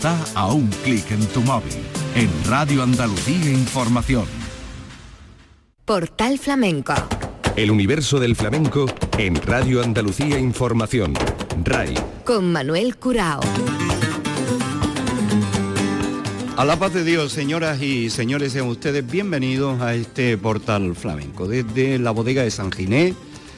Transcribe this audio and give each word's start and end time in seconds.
está 0.00 0.16
a 0.34 0.50
un 0.50 0.66
clic 0.82 1.10
en 1.10 1.26
tu 1.26 1.42
móvil. 1.42 1.74
En 2.14 2.30
Radio 2.46 2.82
Andalucía 2.82 3.50
Información. 3.50 4.24
Portal 5.84 6.38
Flamenco. 6.38 6.94
El 7.54 7.70
universo 7.70 8.18
del 8.18 8.34
flamenco 8.34 8.86
en 9.18 9.34
Radio 9.34 9.82
Andalucía 9.82 10.38
Información. 10.38 11.12
RAI. 11.64 11.96
Con 12.24 12.50
Manuel 12.50 12.96
Curao. 12.96 13.40
A 16.56 16.64
la 16.64 16.78
paz 16.78 16.94
de 16.94 17.04
Dios, 17.04 17.32
señoras 17.32 17.82
y 17.82 18.08
señores, 18.08 18.52
sean 18.52 18.68
ustedes 18.68 19.06
bienvenidos 19.06 19.82
a 19.82 19.94
este 19.94 20.38
portal 20.38 20.96
flamenco. 20.96 21.46
Desde 21.46 21.98
la 21.98 22.12
bodega 22.12 22.42
de 22.42 22.50
San 22.50 22.72
Ginés, 22.72 23.14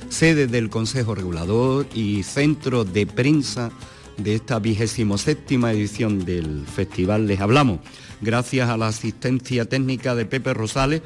sede 0.09 0.49
del 0.49 0.71
Consejo 0.71 1.15
Regulador 1.15 1.87
y 1.95 2.25
centro 2.25 2.83
de 2.85 3.07
prensa 3.07 3.71
de 4.17 4.35
esta 4.35 4.59
vigésimo 4.59 5.19
séptima 5.19 5.73
edición 5.73 6.25
del 6.25 6.65
festival 6.67 7.27
les 7.27 7.41
hablamos, 7.41 7.81
gracias 8.21 8.69
a 8.69 8.77
la 8.77 8.89
asistencia 8.89 9.65
técnica 9.65 10.15
de 10.15 10.27
Pepe 10.27 10.55
Rosales 10.55 11.03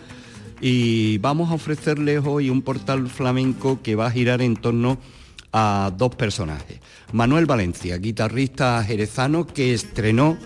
y 0.61 1.19
vamos 1.19 1.51
a 1.51 1.55
ofrecerles 1.55 2.23
hoy 2.25 2.51
un 2.51 2.63
portal 2.63 3.09
flamenco 3.09 3.81
que 3.83 3.95
va 3.95 4.07
a 4.07 4.11
girar 4.11 4.43
en 4.43 4.57
torno 4.57 4.99
a 5.53 5.93
dos 5.97 6.15
personajes. 6.15 6.81
Manuel 7.13 7.47
Valencia, 7.47 7.99
guitarrista 7.99 8.83
jerezano 8.85 9.47
que 9.47 9.75
estrenó 9.75 10.37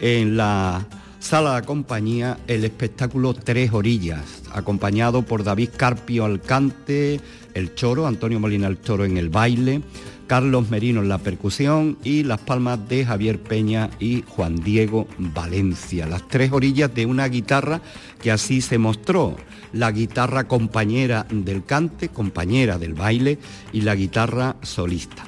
en 0.00 0.36
la 0.36 0.86
sala 1.18 1.60
de 1.60 1.66
compañía 1.66 2.38
el 2.46 2.64
espectáculo 2.64 3.32
Tres 3.34 3.72
Orillas, 3.72 4.42
acompañado 4.52 5.22
por 5.22 5.42
David 5.42 5.70
Carpio 5.76 6.26
al 6.26 6.40
cante, 6.40 7.20
el 7.54 7.74
choro, 7.74 8.06
Antonio 8.06 8.40
Molina 8.40 8.66
el 8.66 8.76
toro 8.76 9.04
en 9.04 9.16
el 9.16 9.30
baile, 9.30 9.80
Carlos 10.26 10.70
Merino 10.70 11.00
en 11.00 11.08
la 11.08 11.18
percusión 11.18 11.98
y 12.04 12.22
las 12.22 12.40
palmas 12.40 12.88
de 12.88 13.04
Javier 13.04 13.40
Peña 13.40 13.90
y 13.98 14.24
Juan 14.26 14.56
Diego 14.56 15.06
Valencia, 15.18 16.06
las 16.06 16.26
tres 16.28 16.52
orillas 16.52 16.94
de 16.94 17.06
una 17.06 17.28
guitarra 17.28 17.80
que 18.22 18.30
así 18.30 18.60
se 18.60 18.78
mostró, 18.78 19.36
la 19.72 19.90
guitarra 19.92 20.44
compañera 20.44 21.26
del 21.30 21.64
cante, 21.64 22.08
compañera 22.08 22.78
del 22.78 22.94
baile 22.94 23.38
y 23.72 23.82
la 23.82 23.94
guitarra 23.94 24.56
solista. 24.62 25.24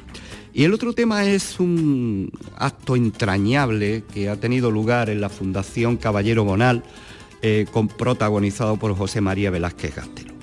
Y 0.52 0.64
el 0.64 0.72
otro 0.72 0.94
tema 0.94 1.24
es 1.26 1.60
un 1.60 2.30
acto 2.56 2.96
entrañable 2.96 4.04
que 4.14 4.30
ha 4.30 4.36
tenido 4.36 4.70
lugar 4.70 5.10
en 5.10 5.20
la 5.20 5.28
Fundación 5.28 5.98
Caballero 5.98 6.44
Bonal, 6.44 6.82
eh, 7.42 7.66
protagonizado 7.98 8.78
por 8.78 8.96
José 8.96 9.20
María 9.20 9.50
Velázquez 9.50 9.94
Gastelo. 9.94 10.35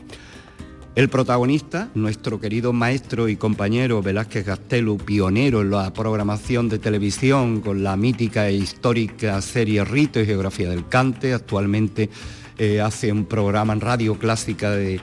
El 0.95 1.09
protagonista, 1.09 1.89
nuestro 1.95 2.39
querido 2.39 2.72
maestro 2.72 3.27
y 3.27 3.36
compañero 3.36 4.03
Velázquez 4.03 4.45
Gastelu, 4.45 4.97
pionero 4.97 5.61
en 5.61 5.72
la 5.72 5.91
programación 5.91 6.69
de 6.69 6.77
televisión 6.77 7.61
con 7.61 7.83
la 7.83 7.97
mítica 7.97 8.47
e 8.47 8.53
histórica 8.53 9.41
serie 9.41 9.83
Rito 9.85 10.19
y 10.19 10.27
Geografía 10.27 10.69
del 10.69 10.88
Cante, 10.88 11.33
actualmente 11.33 12.11
eh, 12.59 12.80
hace 12.80 13.11
un 13.11 13.25
programa 13.25 13.73
en 13.73 13.81
radio 13.81 14.19
clásica 14.19 14.69
de, 14.69 15.02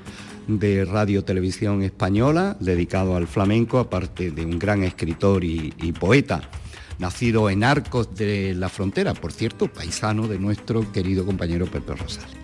Radio 0.87 1.25
Televisión 1.25 1.83
Española 1.83 2.57
dedicado 2.61 3.17
al 3.17 3.27
flamenco, 3.27 3.81
aparte 3.81 4.31
de 4.31 4.45
un 4.45 4.61
gran 4.61 4.85
escritor 4.85 5.43
y, 5.43 5.75
y 5.83 5.91
poeta 5.91 6.41
nacido 7.01 7.51
en 7.51 7.65
Arcos 7.65 8.15
de 8.15 8.55
la 8.55 8.69
Frontera, 8.69 9.15
por 9.15 9.33
cierto, 9.33 9.67
paisano 9.67 10.29
de 10.29 10.39
nuestro 10.39 10.93
querido 10.93 11.27
compañero 11.27 11.67
Pepe 11.67 11.95
Rosales. 11.97 12.41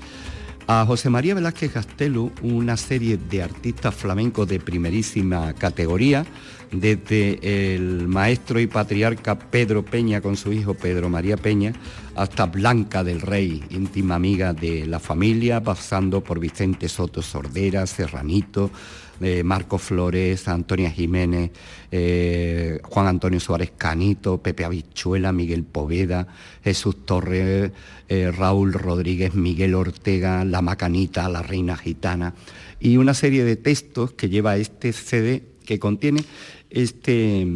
A 0.68 0.84
José 0.84 1.10
María 1.10 1.36
Velázquez 1.36 1.74
Gastelu, 1.74 2.32
una 2.42 2.76
serie 2.76 3.16
de 3.16 3.40
artistas 3.40 3.94
flamencos 3.94 4.48
de 4.48 4.58
primerísima 4.58 5.52
categoría, 5.52 6.26
desde 6.72 7.76
el 7.76 8.08
maestro 8.08 8.58
y 8.58 8.66
patriarca 8.66 9.38
Pedro 9.38 9.84
Peña 9.84 10.20
con 10.20 10.36
su 10.36 10.52
hijo 10.52 10.74
Pedro 10.74 11.08
María 11.08 11.36
Peña, 11.36 11.72
hasta 12.16 12.46
Blanca 12.46 13.04
del 13.04 13.20
Rey, 13.20 13.62
íntima 13.70 14.16
amiga 14.16 14.54
de 14.54 14.86
la 14.86 14.98
familia, 14.98 15.62
pasando 15.62 16.20
por 16.24 16.40
Vicente 16.40 16.88
Soto 16.88 17.22
Sordera, 17.22 17.86
Serranito, 17.86 18.72
eh, 19.20 19.42
Marco 19.42 19.78
Flores, 19.78 20.46
Antonia 20.46 20.90
Jiménez, 20.90 21.50
eh, 21.90 22.78
Juan 22.82 23.06
Antonio 23.06 23.40
Suárez 23.40 23.72
Canito, 23.76 24.42
Pepe 24.42 24.64
Abichuela, 24.64 25.32
Miguel 25.32 25.64
Poveda, 25.64 26.26
Jesús 26.62 27.06
Torres, 27.06 27.72
eh, 28.08 28.30
Raúl 28.30 28.74
Rodríguez, 28.74 29.34
Miguel 29.34 29.74
Ortega, 29.74 30.44
La 30.44 30.60
Macanita, 30.60 31.28
La 31.30 31.42
Reina 31.42 31.76
Gitana, 31.78 32.34
y 32.78 32.98
una 32.98 33.14
serie 33.14 33.44
de 33.44 33.56
textos 33.56 34.12
que 34.12 34.28
lleva 34.28 34.58
este 34.58 34.92
CD 34.92 35.42
que 35.64 35.78
contiene 35.78 36.22
este, 36.68 37.46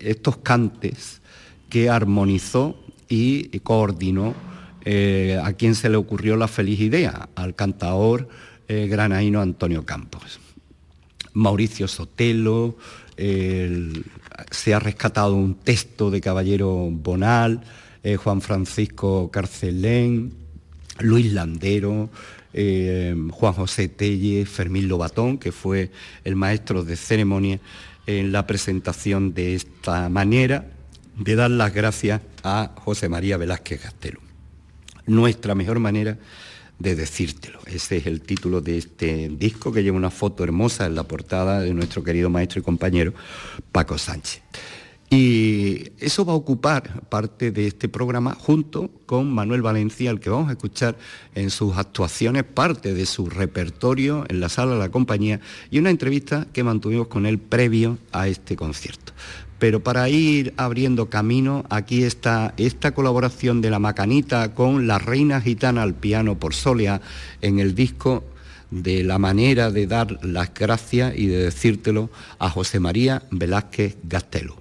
estos 0.00 0.38
cantes 0.38 1.20
que 1.68 1.90
armonizó 1.90 2.82
y 3.08 3.58
coordinó 3.60 4.34
a 5.42 5.52
quien 5.52 5.74
se 5.74 5.90
le 5.90 5.96
ocurrió 5.96 6.36
la 6.36 6.48
feliz 6.48 6.80
idea, 6.80 7.28
al 7.34 7.54
cantador 7.54 8.28
granaíno 8.66 9.40
Antonio 9.40 9.84
Campos. 9.84 10.40
Mauricio 11.40 11.88
Sotelo, 11.88 12.76
se 13.16 14.74
ha 14.74 14.78
rescatado 14.78 15.34
un 15.34 15.54
texto 15.54 16.10
de 16.10 16.20
Caballero 16.20 16.88
Bonal, 16.90 17.62
eh, 18.02 18.16
Juan 18.16 18.40
Francisco 18.40 19.30
Carcelén, 19.30 20.32
Luis 20.98 21.32
Landero, 21.32 22.10
eh, 22.52 23.14
Juan 23.30 23.52
José 23.52 23.88
Telle, 23.88 24.44
Fermín 24.46 24.88
Lobatón, 24.88 25.38
que 25.38 25.52
fue 25.52 25.90
el 26.24 26.36
maestro 26.36 26.84
de 26.84 26.96
ceremonia 26.96 27.60
en 28.06 28.32
la 28.32 28.46
presentación 28.46 29.34
de 29.34 29.54
esta 29.54 30.08
manera 30.08 30.66
de 31.16 31.36
dar 31.36 31.50
las 31.50 31.72
gracias 31.72 32.22
a 32.42 32.72
José 32.76 33.08
María 33.08 33.36
Velázquez 33.36 33.80
Castelo. 33.80 34.20
Nuestra 35.06 35.54
mejor 35.54 35.78
manera 35.78 36.18
de 36.80 36.96
decírtelo. 36.96 37.60
Ese 37.66 37.98
es 37.98 38.06
el 38.06 38.22
título 38.22 38.60
de 38.60 38.78
este 38.78 39.28
disco 39.28 39.70
que 39.70 39.84
lleva 39.84 39.96
una 39.96 40.10
foto 40.10 40.42
hermosa 40.42 40.86
en 40.86 40.96
la 40.96 41.04
portada 41.04 41.60
de 41.60 41.72
nuestro 41.72 42.02
querido 42.02 42.30
maestro 42.30 42.60
y 42.60 42.64
compañero 42.64 43.14
Paco 43.70 43.96
Sánchez. 43.96 44.42
Y 45.12 45.90
eso 45.98 46.24
va 46.24 46.34
a 46.34 46.36
ocupar 46.36 47.02
parte 47.08 47.50
de 47.50 47.66
este 47.66 47.88
programa 47.88 48.36
junto 48.38 48.90
con 49.06 49.32
Manuel 49.32 49.60
Valencia, 49.60 50.08
al 50.08 50.20
que 50.20 50.30
vamos 50.30 50.48
a 50.48 50.52
escuchar 50.52 50.96
en 51.34 51.50
sus 51.50 51.76
actuaciones, 51.76 52.44
parte 52.44 52.94
de 52.94 53.06
su 53.06 53.28
repertorio 53.28 54.24
en 54.28 54.38
la 54.38 54.48
sala 54.48 54.74
de 54.74 54.78
la 54.78 54.90
compañía 54.90 55.40
y 55.68 55.80
una 55.80 55.90
entrevista 55.90 56.46
que 56.52 56.62
mantuvimos 56.62 57.08
con 57.08 57.26
él 57.26 57.40
previo 57.40 57.98
a 58.12 58.28
este 58.28 58.54
concierto. 58.54 59.12
Pero 59.60 59.80
para 59.80 60.08
ir 60.08 60.54
abriendo 60.56 61.10
camino, 61.10 61.64
aquí 61.68 62.02
está 62.02 62.54
esta 62.56 62.92
colaboración 62.92 63.60
de 63.60 63.68
la 63.68 63.78
Macanita 63.78 64.54
con 64.54 64.86
la 64.86 64.98
Reina 64.98 65.42
Gitana 65.42 65.82
al 65.82 65.94
piano 65.94 66.38
por 66.38 66.54
Solia 66.54 67.02
en 67.42 67.60
el 67.60 67.74
disco 67.74 68.24
de 68.70 69.04
la 69.04 69.18
manera 69.18 69.70
de 69.70 69.86
dar 69.86 70.24
las 70.24 70.54
gracias 70.54 71.12
y 71.16 71.26
de 71.26 71.44
decírtelo 71.44 72.08
a 72.38 72.48
José 72.48 72.80
María 72.80 73.22
Velázquez 73.30 73.98
Gastelo. 74.02 74.59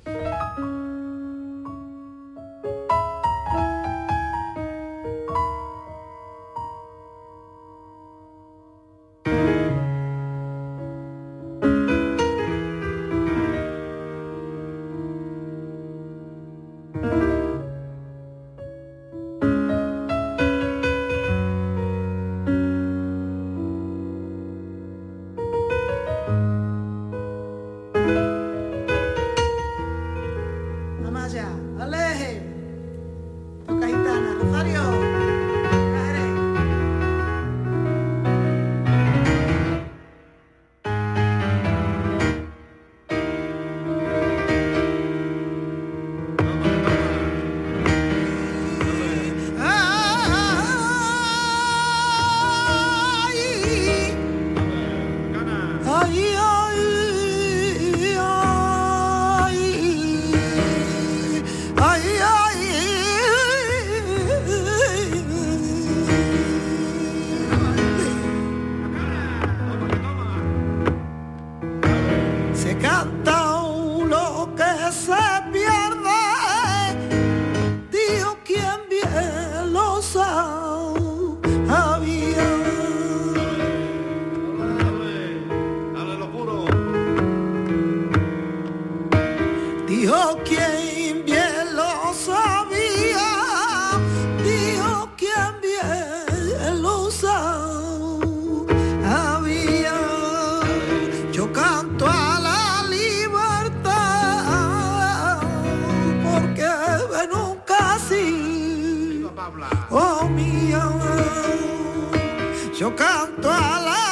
Yo 112.80 112.96
canto 112.96 113.52
a 113.52 113.82
la 113.82 114.09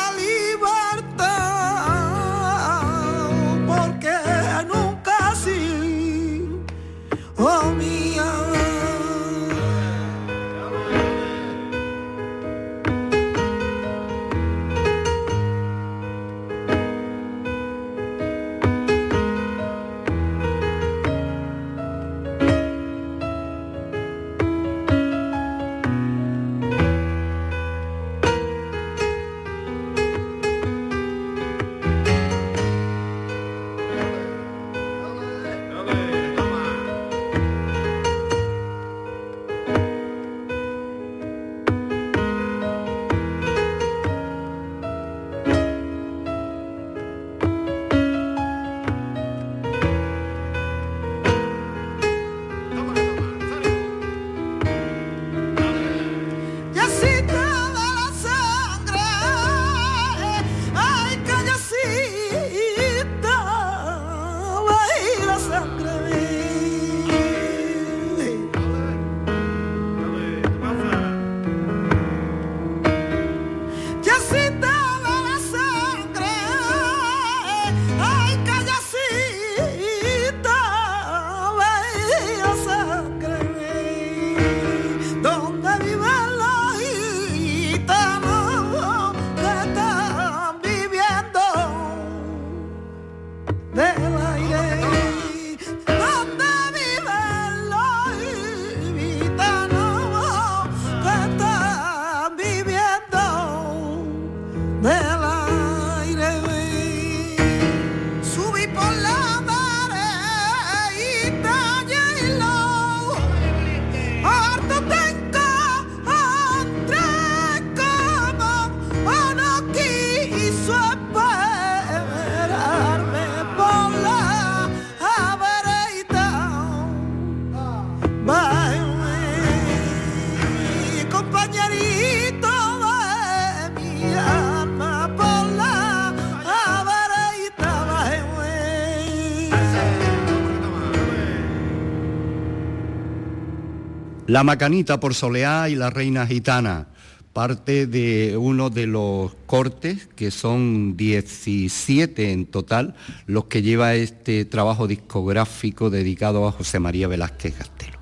La 144.28 144.44
Macanita 144.44 145.00
por 145.00 145.14
Soleá 145.14 145.70
y 145.70 145.76
la 145.76 145.90
Reina 145.90 146.28
Gitana, 146.28 146.88
parte 147.32 147.88
de 147.88 148.36
uno 148.36 148.70
de 148.70 148.86
los 148.86 149.34
cortes, 149.46 150.10
que 150.18 150.32
son 150.32 150.98
17 150.98 152.34
en 152.34 152.46
total, 152.46 152.94
los 153.26 153.46
que 153.46 153.62
lleva 153.62 153.96
este 153.96 154.44
trabajo 154.44 154.86
discográfico 154.86 155.90
dedicado 155.90 156.46
a 156.46 156.52
José 156.52 156.82
María 156.82 157.08
Velázquez 157.08 157.56
Castelo. 157.56 158.00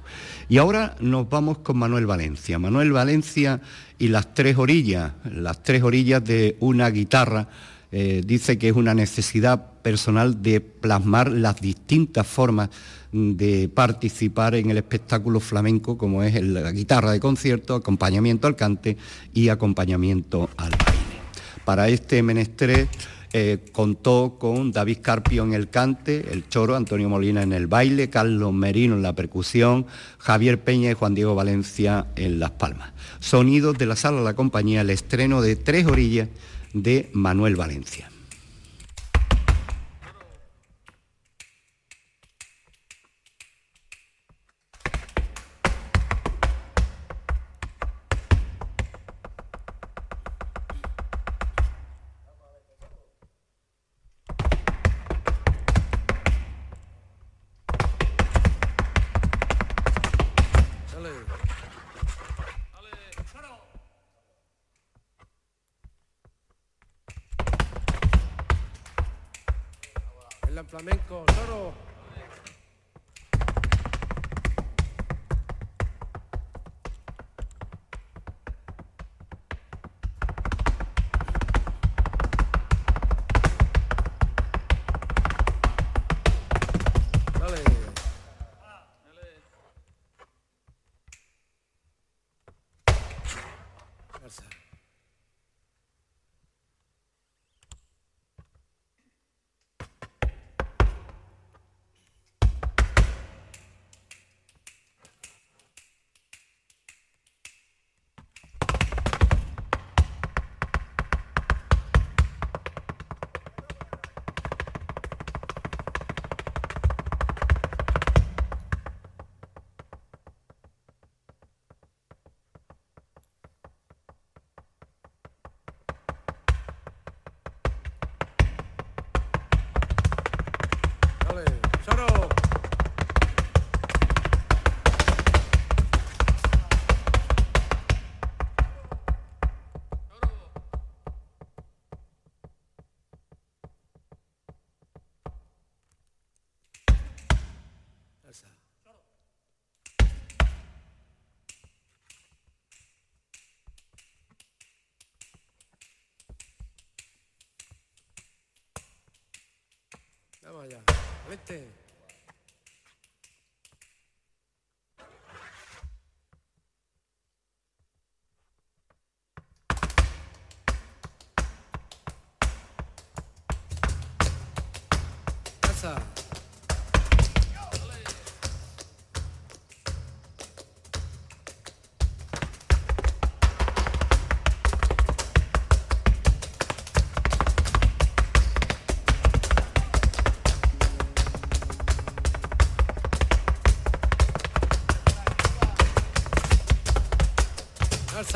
Y 0.50 0.58
ahora 0.58 0.96
nos 1.00 1.30
vamos 1.30 1.60
con 1.60 1.78
Manuel 1.78 2.08
Valencia. 2.08 2.58
Manuel 2.58 2.92
Valencia 2.92 3.62
y 4.00 4.08
las 4.08 4.34
tres 4.34 4.58
orillas, 4.58 5.12
las 5.32 5.62
tres 5.62 5.84
orillas 5.84 6.24
de 6.24 6.58
una 6.60 6.90
guitarra, 6.90 7.50
eh, 7.92 8.24
dice 8.26 8.58
que 8.58 8.70
es 8.70 8.76
una 8.76 8.96
necesidad 8.96 9.74
personal 9.84 10.42
de 10.42 10.60
plasmar 10.60 11.32
las 11.32 11.62
distintas 11.62 12.26
formas 12.26 12.70
de 13.16 13.70
participar 13.70 14.56
en 14.56 14.72
el 14.72 14.78
espectáculo 14.78 15.40
flamenco 15.40 15.98
como 15.98 16.22
es 16.22 16.42
la 16.44 16.70
guitarra 16.72 17.12
de 17.12 17.22
concierto, 17.22 17.76
acompañamiento 17.76 18.46
al 18.48 18.58
cante 18.58 18.98
y 19.34 19.48
acompañamiento 19.48 20.50
al 20.58 20.72
baile. 20.72 21.16
Para 21.64 21.88
este 21.88 22.22
menester 22.22 22.90
eh, 23.32 23.60
contó 23.72 24.36
con 24.38 24.74
David 24.74 24.98
Carpio 25.02 25.44
en 25.44 25.54
el 25.54 25.70
cante, 25.70 26.26
el 26.32 26.50
choro, 26.50 26.76
Antonio 26.76 27.08
Molina 27.08 27.42
en 27.42 27.54
el 27.54 27.68
baile, 27.68 28.10
Carlos 28.10 28.54
Merino 28.54 28.96
en 28.96 29.02
la 29.02 29.16
percusión, 29.16 29.86
Javier 30.18 30.62
Peña 30.62 30.92
y 30.92 30.94
Juan 30.94 31.16
Diego 31.16 31.36
Valencia 31.36 32.08
en 32.18 32.40
las 32.40 32.52
palmas. 32.52 32.92
Sonidos 33.20 33.78
de 33.78 33.86
la 33.86 33.96
sala 33.96 34.18
de 34.18 34.26
la 34.26 34.36
compañía, 34.36 34.82
el 34.82 34.90
estreno 34.90 35.42
de 35.42 35.56
Tres 35.56 35.86
Orillas 35.86 36.28
de 36.74 37.10
Manuel 37.14 37.56
Valencia. 37.56 38.10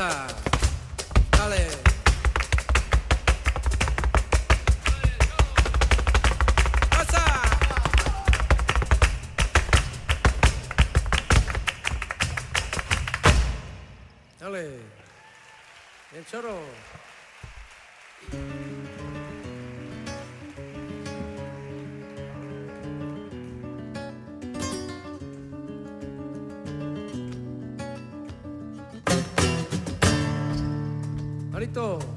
Alza. 0.00 0.26
Dale. 1.30 1.66
Dale. 14.38 14.80
El 16.12 16.24
choro. 16.24 16.79
Marito. 31.80 32.09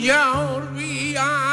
Voy 0.00 1.14
a 1.16 1.49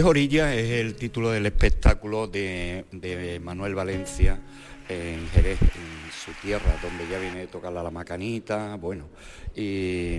Tres 0.00 0.08
orillas 0.08 0.54
es 0.54 0.70
el 0.70 0.94
título 0.94 1.30
del 1.30 1.44
espectáculo 1.44 2.26
de, 2.26 2.86
de 2.90 3.38
Manuel 3.38 3.74
Valencia 3.74 4.40
en 4.88 5.28
Jerez, 5.28 5.60
en 5.60 6.10
su 6.10 6.32
tierra, 6.40 6.74
donde 6.82 7.06
ya 7.06 7.18
viene 7.18 7.42
a 7.42 7.46
tocar 7.46 7.70
la 7.70 7.90
macanita, 7.90 8.76
bueno, 8.76 9.08
y 9.54 10.18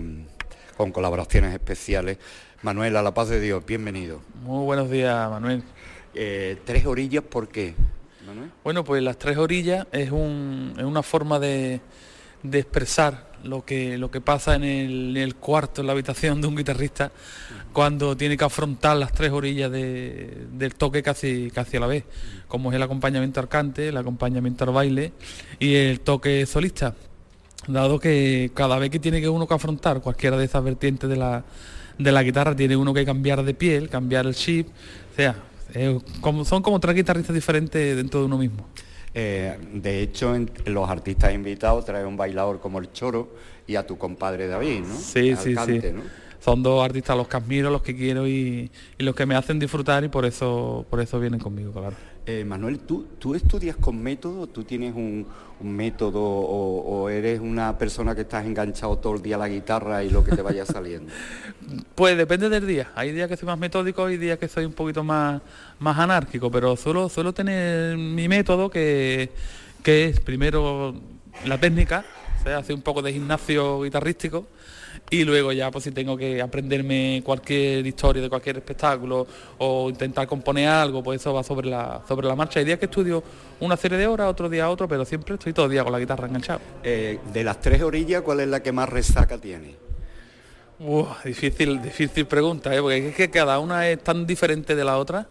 con 0.77 0.91
colaboraciones 0.91 1.51
especiales. 1.51 2.19
Manuel, 2.61 2.95
a 2.95 3.01
la 3.01 3.11
paz 3.11 3.29
de 3.29 3.39
Dios, 3.41 3.65
bienvenido. 3.65 4.21
Muy 4.43 4.63
buenos 4.65 4.87
días, 4.87 5.27
Manuel. 5.31 5.63
Eh, 6.13 6.57
tres 6.63 6.85
orillas, 6.85 7.23
¿por 7.23 7.47
qué? 7.47 7.73
Manuel? 8.27 8.51
Bueno, 8.63 8.83
pues 8.83 9.01
las 9.01 9.17
tres 9.17 9.37
orillas 9.37 9.87
es, 9.91 10.11
un- 10.11 10.75
es 10.77 10.83
una 10.83 11.01
forma 11.01 11.39
de, 11.39 11.81
de 12.43 12.59
expresar 12.59 13.30
lo 13.43 13.63
que, 13.65 13.97
lo 13.97 14.11
que 14.11 14.21
pasa 14.21 14.55
en 14.55 14.63
el, 15.17 15.35
cuarto, 15.35 15.81
en 15.81 15.87
la 15.87 15.93
habitación 15.93 16.41
de 16.41 16.47
un 16.47 16.55
guitarrista, 16.55 17.11
cuando 17.73 18.15
tiene 18.17 18.37
que 18.37 18.43
afrontar 18.43 18.97
las 18.97 19.11
tres 19.13 19.31
orillas 19.31 19.71
de- 19.71 20.45
del 20.51 20.75
toque 20.75 21.01
casi, 21.01 21.49
casi 21.53 21.77
a 21.77 21.79
la 21.79 21.87
vez, 21.87 22.03
como 22.47 22.69
es 22.71 22.75
el 22.75 22.83
acompañamiento 22.83 23.39
al 23.39 23.47
cante, 23.47 23.89
el 23.89 23.97
acompañamiento 23.97 24.63
al 24.65 24.71
baile 24.71 25.13
y 25.59 25.75
el 25.75 25.99
toque 26.01 26.45
solista. 26.45 26.95
Dado 27.67 27.99
que 27.99 28.51
cada 28.53 28.77
vez 28.79 28.89
que 28.89 28.99
tiene 28.99 29.21
que 29.21 29.29
uno 29.29 29.47
que 29.47 29.53
afrontar 29.53 30.01
cualquiera 30.01 30.35
de 30.37 30.45
esas 30.45 30.63
vertientes 30.63 31.09
de 31.09 31.15
la, 31.15 31.43
de 31.97 32.11
la 32.11 32.23
guitarra, 32.23 32.55
tiene 32.55 32.75
uno 32.75 32.93
que 32.93 33.05
cambiar 33.05 33.43
de 33.43 33.53
piel, 33.53 33.87
cambiar 33.87 34.25
el 34.25 34.35
chip, 34.35 34.67
o 34.67 35.15
sea, 35.15 35.35
son 36.45 36.61
como 36.61 36.79
tres 36.79 36.95
guitarristas 36.95 37.33
diferentes 37.33 37.95
dentro 37.95 38.19
de 38.19 38.25
uno 38.25 38.37
mismo. 38.37 38.67
Eh, 39.13 39.57
de 39.73 40.01
hecho, 40.01 40.35
en- 40.35 40.49
los 40.65 40.89
artistas 40.89 41.33
invitados 41.33 41.85
traen 41.85 42.05
un 42.07 42.17
bailador 42.17 42.59
como 42.59 42.79
el 42.79 42.91
Choro 42.93 43.29
y 43.67 43.75
a 43.75 43.85
tu 43.85 43.97
compadre 43.97 44.47
David, 44.47 44.81
¿no? 44.81 44.95
Sí, 44.95 45.35
sí, 45.35 45.55
sí. 45.65 45.79
¿no? 45.93 46.01
Son 46.39 46.63
dos 46.63 46.83
artistas 46.83 47.15
los 47.15 47.27
que 47.27 47.37
admiro, 47.37 47.69
los 47.69 47.81
que 47.83 47.95
quiero 47.95 48.27
y, 48.27 48.71
y 48.97 49.03
los 49.03 49.13
que 49.13 49.25
me 49.25 49.35
hacen 49.35 49.59
disfrutar 49.59 50.03
y 50.03 50.07
por 50.09 50.25
eso, 50.25 50.85
por 50.89 50.99
eso 50.99 51.19
vienen 51.19 51.39
conmigo, 51.39 51.71
claro. 51.71 51.95
Eh, 52.33 52.45
Manuel, 52.45 52.79
¿tú, 52.79 53.07
¿tú 53.19 53.35
estudias 53.35 53.75
con 53.75 54.01
método? 54.01 54.47
¿Tú 54.47 54.63
tienes 54.63 54.95
un, 54.95 55.27
método 55.59 56.21
o, 56.23 57.09
eres 57.09 57.41
una 57.41 57.77
persona 57.77 58.15
que 58.15 58.21
estás 58.21 58.45
enganchado 58.45 58.97
todo 58.99 59.15
el 59.15 59.21
día 59.21 59.35
a 59.35 59.39
la 59.39 59.49
guitarra 59.49 60.01
y 60.01 60.09
lo 60.09 60.23
que 60.23 60.33
te 60.33 60.41
vaya 60.41 60.65
saliendo? 60.65 61.11
Pues 61.93 62.17
depende 62.17 62.47
del 62.47 62.65
día. 62.65 62.91
Hay 62.95 63.11
días 63.11 63.27
que 63.27 63.35
soy 63.35 63.47
más 63.47 63.59
metódico, 63.59 64.05
hay 64.05 64.17
días 64.17 64.39
que 64.39 64.47
soy 64.47 64.63
un 64.63 64.71
poquito 64.71 65.03
más, 65.03 65.41
más 65.79 65.99
anárquico, 65.99 66.49
pero 66.49 66.77
suelo, 66.77 67.09
suelo 67.09 67.33
tener 67.33 67.97
mi 67.97 68.29
método 68.29 68.69
que, 68.69 69.31
que 69.83 70.05
es 70.05 70.19
primero 70.21 70.95
la 71.45 71.59
técnica, 71.59 72.05
o 72.39 72.43
sea, 72.43 72.59
hacer 72.59 72.75
un 72.75 72.81
poco 72.81 73.01
de 73.01 73.11
gimnasio 73.11 73.83
guitarrístico 73.83 74.47
y 75.11 75.25
luego 75.25 75.51
ya 75.51 75.69
pues 75.69 75.83
si 75.83 75.91
tengo 75.91 76.15
que 76.15 76.41
aprenderme 76.41 77.21
cualquier 77.23 77.85
historia 77.85 78.21
de 78.21 78.29
cualquier 78.29 78.57
espectáculo 78.57 79.27
o 79.57 79.89
intentar 79.89 80.25
componer 80.25 80.69
algo, 80.69 81.03
pues 81.03 81.19
eso 81.19 81.33
va 81.33 81.43
sobre 81.43 81.69
la, 81.69 82.01
sobre 82.07 82.27
la 82.27 82.35
marcha. 82.35 82.59
Hay 82.59 82.65
días 82.65 82.79
que 82.79 82.85
estudio 82.85 83.21
una 83.59 83.75
serie 83.75 83.97
de 83.97 84.07
horas, 84.07 84.29
otro 84.29 84.47
día 84.47 84.69
otro, 84.69 84.87
pero 84.87 85.03
siempre 85.03 85.35
estoy 85.35 85.51
todo 85.51 85.65
el 85.65 85.73
día 85.73 85.83
con 85.83 85.91
la 85.91 85.99
guitarra 85.99 86.27
enganchado. 86.27 86.61
Eh, 86.81 87.19
de 87.33 87.43
las 87.43 87.59
tres 87.59 87.81
orillas, 87.81 88.21
¿cuál 88.21 88.39
es 88.39 88.47
la 88.47 88.63
que 88.63 88.71
más 88.71 88.87
resaca 88.87 89.37
tiene? 89.37 89.75
Uf, 90.79 91.25
difícil, 91.25 91.81
difícil 91.81 92.25
pregunta, 92.25 92.73
¿eh? 92.73 92.81
porque 92.81 93.09
es 93.09 93.15
que 93.15 93.29
cada 93.29 93.59
una 93.59 93.89
es 93.89 94.01
tan 94.01 94.25
diferente 94.25 94.75
de 94.75 94.83
la 94.85 94.97
otra 94.97 95.27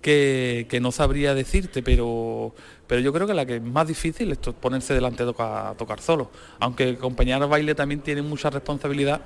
que, 0.00 0.78
no 0.80 0.92
sabría 0.92 1.34
decirte, 1.34 1.82
pero, 1.82 2.54
pero 2.86 3.00
yo 3.00 3.12
creo 3.12 3.26
que 3.26 3.34
la 3.34 3.46
que 3.46 3.56
es 3.56 3.62
más 3.62 3.88
difícil 3.88 4.32
es 4.32 4.38
ponerse 4.38 4.94
delante 4.94 5.24
de 5.24 5.32
tocar, 5.32 5.76
tocar 5.76 6.00
solo, 6.00 6.30
aunque 6.60 6.90
acompañar 6.90 7.46
baile 7.48 7.74
también 7.74 8.00
tiene 8.00 8.22
mucha 8.22 8.50
responsabilidad 8.50 9.20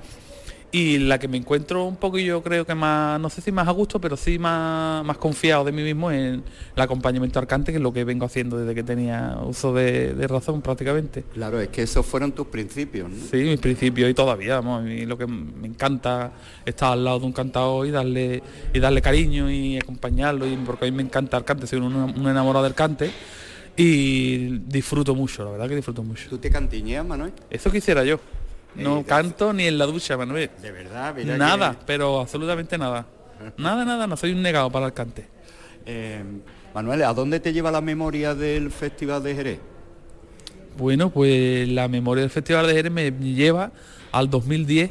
y 0.75 0.99
la 0.99 1.19
que 1.19 1.29
me 1.29 1.37
encuentro 1.37 1.85
un 1.85 1.97
poco 1.97 2.19
yo 2.19 2.43
creo 2.43 2.65
que 2.65 2.75
más, 2.75 3.21
no 3.21 3.29
sé 3.29 3.43
si 3.43 3.53
más 3.53 3.69
a 3.69 3.73
gusto, 3.73 4.01
pero 4.01 4.17
sí 4.17 4.39
más, 4.39 5.05
más 5.05 5.19
confiado 5.19 5.65
de 5.65 5.71
mí 5.71 5.83
mismo 5.83 6.11
en 6.11 6.43
el 6.75 6.83
acompañamiento 6.83 7.39
al 7.39 7.47
cante, 7.47 7.73
que 7.73 7.77
es 7.77 7.83
lo 7.83 7.93
que 7.93 8.05
vengo 8.05 8.25
haciendo 8.25 8.57
desde 8.57 8.75
que 8.75 8.83
tenía 8.83 9.39
uso 9.45 9.75
de, 9.75 10.15
de 10.15 10.27
razón 10.27 10.63
prácticamente. 10.63 11.25
Claro, 11.35 11.61
es 11.61 11.69
que 11.69 11.83
esos 11.83 12.07
fueron 12.07 12.33
tus 12.33 12.47
principios, 12.47 13.11
¿no? 13.11 13.17
Sí, 13.31 13.37
mis 13.37 13.61
principios 13.61 14.11
y 14.11 14.15
todavía, 14.15 14.57
vamos, 14.57 14.81
a 14.81 14.83
mí 14.83 15.05
lo 15.05 15.19
que 15.19 15.27
me 15.27 15.69
encanta 15.69 16.33
estar 16.65 16.95
al 16.95 17.05
lado 17.05 17.21
de 17.21 17.27
un 17.27 17.33
cantador 17.33 17.87
y 17.87 17.91
darle 17.91 18.43
y 18.73 18.81
darle 18.81 19.03
cariño 19.03 19.51
y 19.51 19.77
acompañarlo, 19.77 20.47
y 20.47 20.57
porque 20.57 20.87
a 20.87 20.91
mí 20.91 20.97
me 20.97 21.03
encanta 21.03 21.37
el 21.37 21.45
cante, 21.45 21.67
soy 21.67 21.81
un, 21.81 21.95
un 21.95 22.29
enamorado 22.29 22.65
del 22.65 22.75
cante 22.75 23.11
y 23.77 24.59
disfruto 24.59 25.15
mucho, 25.15 25.45
la 25.45 25.51
verdad 25.51 25.69
que 25.69 25.77
disfruto 25.77 26.03
mucho. 26.03 26.31
¿Tú 26.31 26.39
te 26.39 26.51
cantiñeas, 26.51 27.05
Manuel? 27.05 27.33
Eso 27.51 27.71
quisiera 27.71 28.05
yo. 28.05 28.19
Eh, 28.77 28.83
No 28.83 28.97
de- 28.99 29.05
canto 29.05 29.53
ni 29.53 29.67
en 29.67 29.79
la 29.79 29.87
ducha, 29.87 30.17
Manuel. 30.17 30.51
De 30.61 30.71
verdad, 30.73 31.15
mira 31.17 31.37
Nada, 31.37 31.73
que- 31.73 31.79
pero 31.87 32.21
absolutamente 32.21 32.79
nada. 32.79 33.07
Nada, 33.57 33.85
nada, 33.85 34.07
no 34.07 34.17
soy 34.17 34.33
un 34.33 34.41
negado 34.43 34.71
para 34.71 34.87
el 34.87 34.93
cante. 34.93 35.27
Eh, 35.85 36.23
Manuel, 36.75 37.03
¿a 37.03 37.13
dónde 37.13 37.41
te 37.41 37.53
lleva 37.53 37.71
la 37.71 37.81
memoria 37.81 38.35
del 38.35 38.71
Festival 38.71 39.23
de 39.23 39.35
Jerez? 39.35 39.59
Bueno, 40.79 41.11
pues 41.11 41.69
la 41.69 41.89
memoria 41.89 42.23
del 42.23 42.31
Festival 42.31 42.67
de 42.67 42.73
Jerez 42.75 42.93
me 42.93 43.11
lleva 43.11 43.73
al 44.11 44.31
2010, 44.31 44.91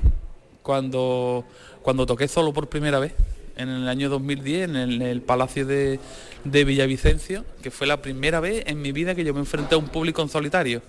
cuando, 0.61 1.43
cuando 1.81 2.05
toqué 2.05 2.27
solo 2.27 2.53
por 2.53 2.67
primera 2.69 2.99
vez, 2.99 3.13
en 3.57 3.69
el 3.69 3.87
año 3.87 4.09
2010, 4.09 4.69
en 4.69 4.75
el, 4.75 4.95
en 4.95 5.07
el 5.07 5.21
Palacio 5.21 5.65
de, 5.65 5.99
de 6.43 6.63
Villavicencio, 6.65 7.45
que 7.63 7.71
fue 7.71 7.87
la 7.87 8.01
primera 8.01 8.39
vez 8.39 8.63
en 8.67 8.81
mi 8.81 8.91
vida 8.91 9.15
que 9.15 9.23
yo 9.23 9.33
me 9.33 9.39
enfrenté 9.39 9.75
a 9.75 9.77
un 9.77 9.87
público 9.87 10.21
en 10.21 10.29
solitario. 10.29 10.81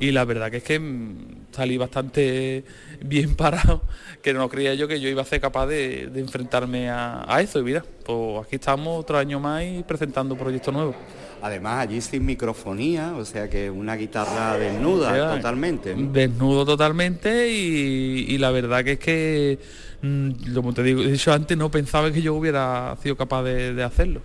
Y 0.00 0.10
la 0.10 0.24
verdad 0.24 0.50
que 0.50 0.58
es 0.58 0.62
que 0.62 0.78
mm, 0.78 1.46
salí 1.52 1.76
bastante 1.76 2.64
bien 3.02 3.34
parado, 3.34 3.82
que 4.22 4.32
no 4.32 4.48
creía 4.48 4.74
yo 4.74 4.88
que 4.88 5.00
yo 5.00 5.08
iba 5.08 5.22
a 5.22 5.24
ser 5.24 5.40
capaz 5.40 5.66
de, 5.66 6.08
de 6.08 6.20
enfrentarme 6.20 6.90
a, 6.90 7.24
a 7.26 7.40
eso. 7.40 7.60
Y 7.60 7.62
mira, 7.62 7.84
pues 8.04 8.46
aquí 8.46 8.56
estamos 8.56 8.98
otro 8.98 9.18
año 9.18 9.40
más 9.40 9.62
y 9.64 9.82
presentando 9.82 10.36
proyectos 10.36 10.72
nuevos. 10.72 10.96
Además, 11.42 11.80
allí 11.80 12.00
sin 12.00 12.24
microfonía, 12.24 13.14
o 13.16 13.24
sea 13.24 13.48
que 13.48 13.70
una 13.70 13.94
guitarra 13.94 14.56
desnuda 14.58 15.36
totalmente. 15.36 15.94
¿no? 15.94 16.10
Desnudo 16.10 16.64
totalmente 16.64 17.50
y, 17.50 18.26
y 18.28 18.38
la 18.38 18.50
verdad 18.50 18.82
que 18.82 18.92
es 18.92 18.98
que, 18.98 19.58
mm, 20.02 20.54
como 20.54 20.72
te 20.72 20.82
digo, 20.82 21.02
dicho 21.02 21.32
antes, 21.32 21.56
no 21.56 21.70
pensaba 21.70 22.10
que 22.10 22.22
yo 22.22 22.34
hubiera 22.34 22.96
sido 23.02 23.16
capaz 23.16 23.42
de, 23.42 23.74
de 23.74 23.82
hacerlo. 23.82 24.22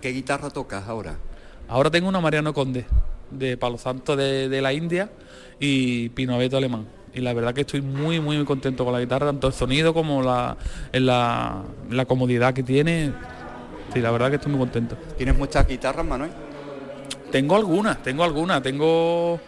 ¿Qué 0.00 0.10
guitarra 0.10 0.50
tocas 0.50 0.86
ahora? 0.86 1.16
Ahora 1.68 1.90
tengo 1.90 2.08
una 2.08 2.20
Mariano 2.20 2.52
Conde, 2.52 2.84
de 3.30 3.56
Palo 3.56 3.78
Santo 3.78 4.16
de, 4.16 4.48
de 4.48 4.62
la 4.62 4.72
India 4.72 5.10
y 5.58 6.08
Pino 6.10 6.34
Abeto 6.34 6.56
alemán. 6.56 6.86
Y 7.14 7.20
la 7.20 7.32
verdad 7.32 7.54
que 7.54 7.62
estoy 7.62 7.80
muy, 7.80 8.20
muy, 8.20 8.36
muy 8.36 8.44
contento 8.44 8.84
con 8.84 8.92
la 8.92 9.00
guitarra, 9.00 9.26
tanto 9.26 9.46
el 9.46 9.52
sonido 9.54 9.94
como 9.94 10.22
la, 10.22 10.56
en 10.92 11.06
la, 11.06 11.62
la 11.90 12.04
comodidad 12.04 12.52
que 12.52 12.62
tiene. 12.62 13.12
Sí, 13.92 14.00
la 14.00 14.10
verdad 14.10 14.28
que 14.28 14.36
estoy 14.36 14.52
muy 14.52 14.60
contento. 14.60 14.96
¿Tienes 15.16 15.36
muchas 15.36 15.66
guitarras, 15.66 16.04
Manuel? 16.04 16.30
Tengo 17.30 17.56
algunas, 17.56 18.02
tengo 18.02 18.22
algunas, 18.22 18.62
tengo 18.62 19.40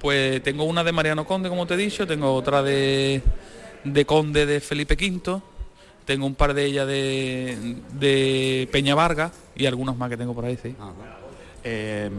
pues 0.00 0.42
tengo 0.42 0.64
una 0.64 0.84
de 0.84 0.92
Mariano 0.92 1.26
Conde, 1.26 1.48
como 1.48 1.66
te 1.66 1.74
he 1.74 1.76
dicho, 1.76 2.06
tengo 2.06 2.32
otra 2.32 2.62
de, 2.62 3.22
de 3.82 4.04
Conde 4.04 4.46
de 4.46 4.60
Felipe 4.60 4.94
V, 4.94 5.40
tengo 6.04 6.26
un 6.26 6.34
par 6.34 6.54
de 6.54 6.64
ellas 6.64 6.86
de, 6.86 7.76
de 7.94 8.68
Peña 8.70 8.94
Vargas 8.94 9.32
y 9.56 9.66
algunas 9.66 9.96
más 9.96 10.08
que 10.08 10.16
tengo 10.16 10.34
por 10.34 10.44
ahí, 10.44 10.56
sí. 10.62 10.74
Ajá. 10.78 10.92
Eh, 11.64 12.10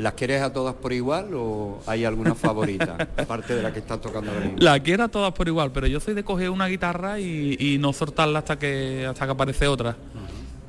¿Las 0.00 0.14
quieres 0.14 0.40
a 0.40 0.52
todas 0.52 0.74
por 0.74 0.92
igual 0.92 1.34
o 1.34 1.80
hay 1.86 2.04
alguna 2.04 2.34
favorita, 2.34 2.96
aparte 3.18 3.54
de 3.54 3.62
la 3.62 3.72
que 3.72 3.80
estás 3.80 4.00
tocando 4.00 4.30
ahora 4.30 4.44
mismo? 4.44 4.58
La 4.60 4.80
quiero 4.80 5.04
a 5.04 5.08
todas 5.08 5.32
por 5.32 5.46
igual, 5.46 5.72
pero 5.72 5.86
yo 5.86 6.00
soy 6.00 6.14
de 6.14 6.24
coger 6.24 6.48
una 6.48 6.66
guitarra 6.68 7.20
y, 7.20 7.56
y 7.58 7.78
no 7.78 7.92
soltarla 7.92 8.38
hasta 8.38 8.58
que 8.58 9.06
hasta 9.06 9.26
que 9.26 9.32
aparece 9.32 9.66
otra. 9.66 9.96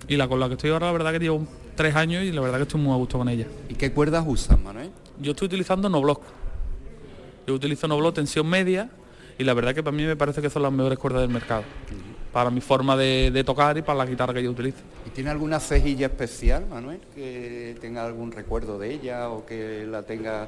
Y 0.08 0.18
la 0.18 0.28
con 0.28 0.40
la 0.40 0.48
que 0.50 0.56
estoy 0.56 0.72
ahora, 0.72 0.88
la 0.88 0.92
verdad 0.92 1.14
que 1.14 1.20
llevo 1.20 1.48
tres 1.76 1.96
años 1.96 2.26
y 2.26 2.32
la 2.34 2.42
verdad 2.42 2.58
que 2.58 2.64
estoy 2.64 2.82
muy 2.82 2.92
a 2.92 2.98
gusto 2.98 3.18
con 3.18 3.30
ella. 3.30 3.48
¿Y 3.70 3.76
qué 3.76 3.94
cuerdas 3.94 4.26
usas, 4.28 4.60
Manuel? 4.60 4.92
Yo 5.20 5.32
estoy 5.32 5.46
utilizando 5.46 5.88
no 5.88 6.02
block. 6.02 6.22
Yo 7.48 7.54
utilizo 7.54 7.88
no 7.88 7.98
block 7.98 8.16
tensión 8.16 8.48
media 8.48 8.90
y 9.40 9.44
la 9.46 9.54
verdad 9.54 9.74
que 9.74 9.82
para 9.82 9.96
mí 9.96 10.04
me 10.04 10.18
parece 10.18 10.42
que 10.42 10.50
son 10.50 10.64
las 10.64 10.72
mejores 10.74 11.00
cuerdas 11.00 11.22
del 11.22 11.32
mercado. 11.32 11.64
Para 12.32 12.50
mi 12.50 12.62
forma 12.62 12.96
de, 12.96 13.30
de 13.32 13.44
tocar 13.44 13.78
y 13.78 13.82
para 13.82 13.98
la 14.00 14.06
guitarra 14.06 14.34
que 14.34 14.42
yo 14.44 14.52
utilizo. 14.52 14.78
¿Y 15.06 15.10
tiene 15.10 15.30
alguna 15.32 15.60
cejilla 15.60 16.06
especial, 16.08 16.66
Manuel? 16.70 17.00
Que 17.14 17.76
tenga 17.82 18.06
algún 18.06 18.32
recuerdo 18.32 18.80
de 18.80 18.94
ella 18.94 19.30
o 19.30 19.46
que 19.46 19.86
la 19.86 20.04
tenga... 20.04 20.48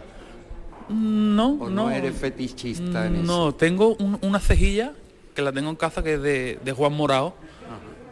No, 0.89 1.54
¿O 1.60 1.69
no, 1.69 1.84
no. 1.86 1.91
eres 1.91 2.15
fetichista 2.15 3.08
en 3.08 3.15
eso? 3.17 3.24
No, 3.26 3.54
tengo 3.56 3.96
un- 3.96 4.17
una 4.22 4.39
cejilla 4.39 4.93
que 5.34 5.41
la 5.41 5.52
tengo 5.52 5.69
en 5.69 5.76
casa 5.76 6.04
que 6.04 6.13
es 6.15 6.22
de, 6.22 6.60
de 6.63 6.72
Juan 6.74 6.93
Morao, 6.93 7.34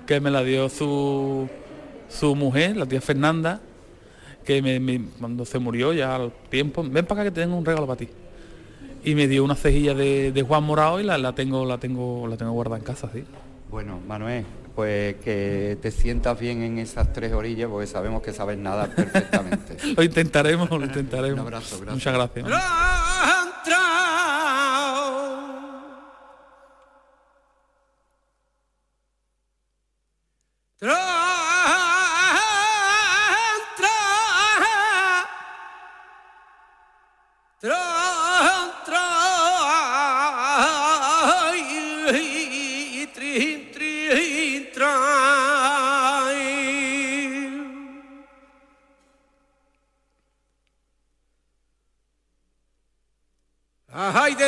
que 0.08 0.20
me 0.20 0.32
la 0.32 0.44
dio 0.44 0.68
su, 0.70 1.48
su 2.10 2.36
mujer, 2.36 2.76
la 2.78 2.86
tía 2.86 3.00
Fernanda, 3.02 3.62
que 4.46 4.62
me, 4.62 4.80
me- 4.80 5.02
cuando 5.20 5.46
se 5.46 5.60
murió 5.60 5.94
ya 5.94 6.16
al 6.16 6.32
tiempo, 6.50 6.82
ven 6.84 7.06
para 7.06 7.22
acá 7.22 7.32
que 7.32 7.40
tengo 7.42 7.56
un 7.58 7.64
regalo 7.66 7.86
para 7.88 7.98
ti. 8.00 8.10
Y 9.04 9.16
me 9.16 9.28
dio 9.28 9.44
una 9.44 9.56
cejilla 9.56 9.94
de, 9.94 10.32
de 10.32 10.42
Juan 10.42 10.64
Morao 10.64 11.00
y 11.00 11.04
la, 11.04 11.18
la 11.18 11.34
tengo, 11.34 11.66
la 11.66 11.78
tengo, 11.78 12.28
la 12.28 12.38
tengo 12.38 12.52
guardada 12.54 12.78
en 12.78 12.84
casa, 12.84 13.10
sí. 13.14 13.24
Bueno, 13.72 14.02
Manuel, 14.06 14.46
pues 14.76 15.16
que 15.24 15.78
te 15.82 15.92
sientas 15.92 16.38
bien 16.38 16.62
en 16.62 16.78
esas 16.78 17.14
tres 17.14 17.32
orillas 17.32 17.70
porque 17.70 17.88
sabemos 17.88 18.22
que 18.22 18.34
sabes 18.34 18.58
nadar 18.58 18.94
perfectamente. 18.94 19.78
Lo 19.96 20.04
intentaremos, 20.04 20.70
lo 20.70 20.84
intentaremos. 20.84 21.40
Un 21.40 21.48
abrazo, 21.48 21.78
gracias. 21.80 21.94
Muchas 21.94 22.14
gracias. 22.14 22.46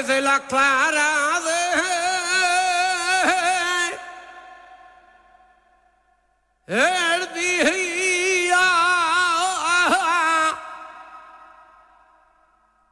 Desde 0.06 0.22
la 0.22 0.40
clara 0.42 1.40
de 1.46 1.64
el 6.68 7.34
día, 7.34 8.66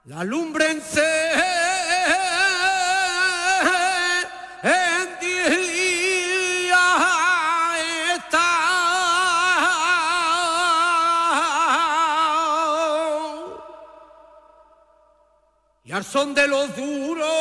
la 0.05 0.23
lumbre 0.23 0.71
en 0.71 0.81
son 16.11 16.33
de 16.33 16.45
los 16.45 16.75
duros 16.75 17.31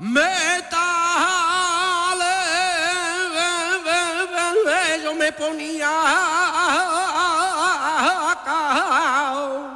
metales 0.00 0.74
yo 5.04 5.14
me 5.14 5.30
ponía 5.30 5.88
cantao. 8.44 9.73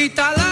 Quítala. 0.00 0.49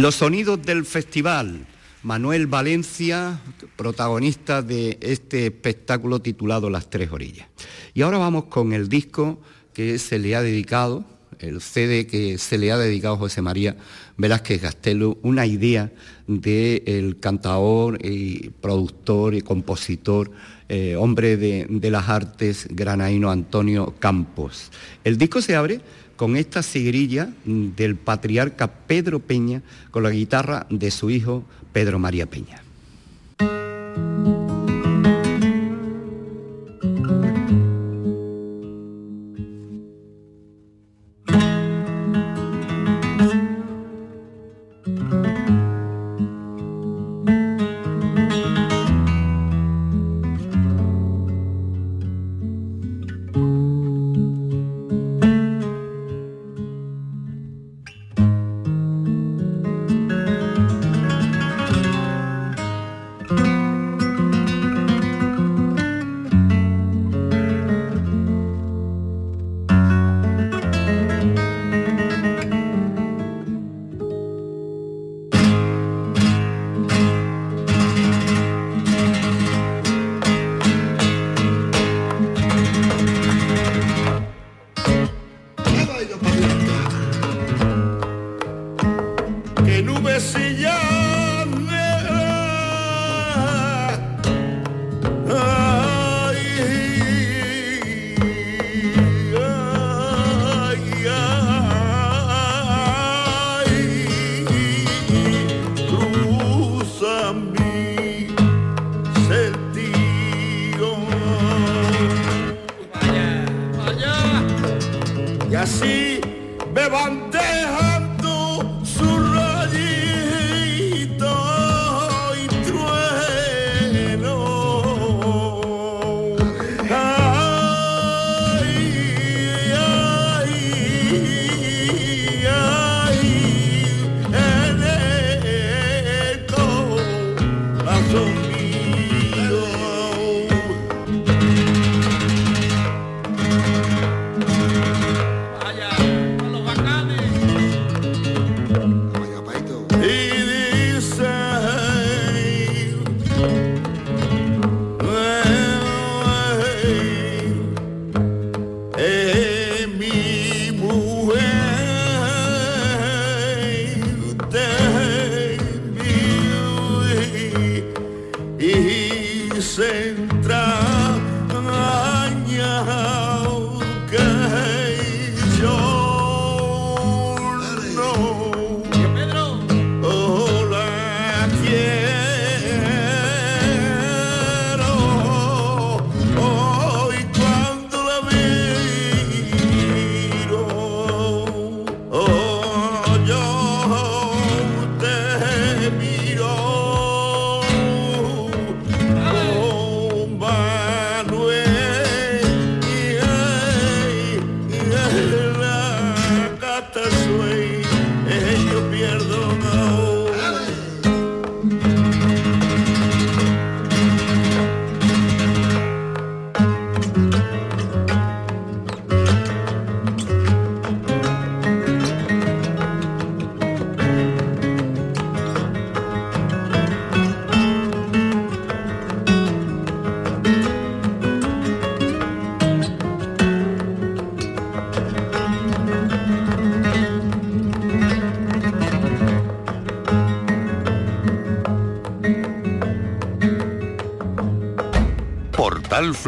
Los 0.00 0.14
sonidos 0.14 0.62
del 0.62 0.84
festival. 0.84 1.66
Manuel 2.04 2.46
Valencia, 2.46 3.40
protagonista 3.74 4.62
de 4.62 4.96
este 5.00 5.46
espectáculo 5.46 6.20
titulado 6.20 6.70
Las 6.70 6.88
Tres 6.88 7.10
Orillas. 7.10 7.48
Y 7.94 8.02
ahora 8.02 8.18
vamos 8.18 8.44
con 8.44 8.72
el 8.72 8.88
disco 8.88 9.40
que 9.72 9.98
se 9.98 10.20
le 10.20 10.36
ha 10.36 10.42
dedicado, 10.42 11.04
el 11.40 11.60
CD 11.60 12.06
que 12.06 12.38
se 12.38 12.58
le 12.58 12.70
ha 12.70 12.78
dedicado 12.78 13.16
a 13.16 13.18
José 13.18 13.42
María 13.42 13.76
Velázquez 14.16 14.62
Gastelo, 14.62 15.18
una 15.22 15.46
idea 15.46 15.90
del 16.28 17.18
cantador 17.18 17.98
y 18.00 18.50
productor 18.60 19.34
y 19.34 19.40
compositor, 19.40 20.30
eh, 20.68 20.94
hombre 20.94 21.36
de, 21.36 21.66
de 21.68 21.90
las 21.90 22.08
artes, 22.08 22.68
granaíno 22.70 23.32
Antonio 23.32 23.96
Campos. 23.98 24.70
El 25.02 25.18
disco 25.18 25.42
se 25.42 25.56
abre 25.56 25.80
con 26.18 26.36
esta 26.36 26.64
sigrilla 26.64 27.30
del 27.44 27.94
patriarca 27.94 28.66
Pedro 28.66 29.20
Peña 29.20 29.62
con 29.92 30.02
la 30.02 30.10
guitarra 30.10 30.66
de 30.68 30.90
su 30.90 31.10
hijo 31.10 31.44
Pedro 31.72 32.00
María 32.00 32.26
Peña. 32.26 32.60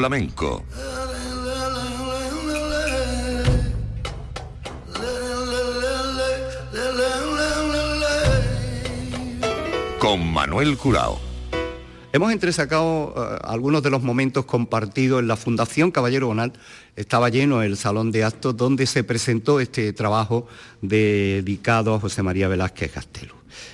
Flamenco 0.00 0.64
con 9.98 10.32
Manuel 10.32 10.78
Curao. 10.78 11.20
Hemos 12.14 12.32
entresacado 12.32 13.14
eh, 13.14 13.38
algunos 13.44 13.82
de 13.82 13.90
los 13.90 14.02
momentos 14.02 14.46
compartidos 14.46 15.20
en 15.20 15.28
la 15.28 15.36
Fundación 15.36 15.90
Caballero 15.90 16.28
Bonal. 16.28 16.54
Estaba 16.96 17.28
lleno 17.28 17.62
el 17.62 17.76
salón 17.76 18.10
de 18.10 18.24
actos 18.24 18.56
donde 18.56 18.86
se 18.86 19.04
presentó 19.04 19.60
este 19.60 19.92
trabajo 19.92 20.46
dedicado 20.80 21.94
a 21.94 22.00
José 22.00 22.22
María 22.22 22.48
Velázquez 22.48 22.96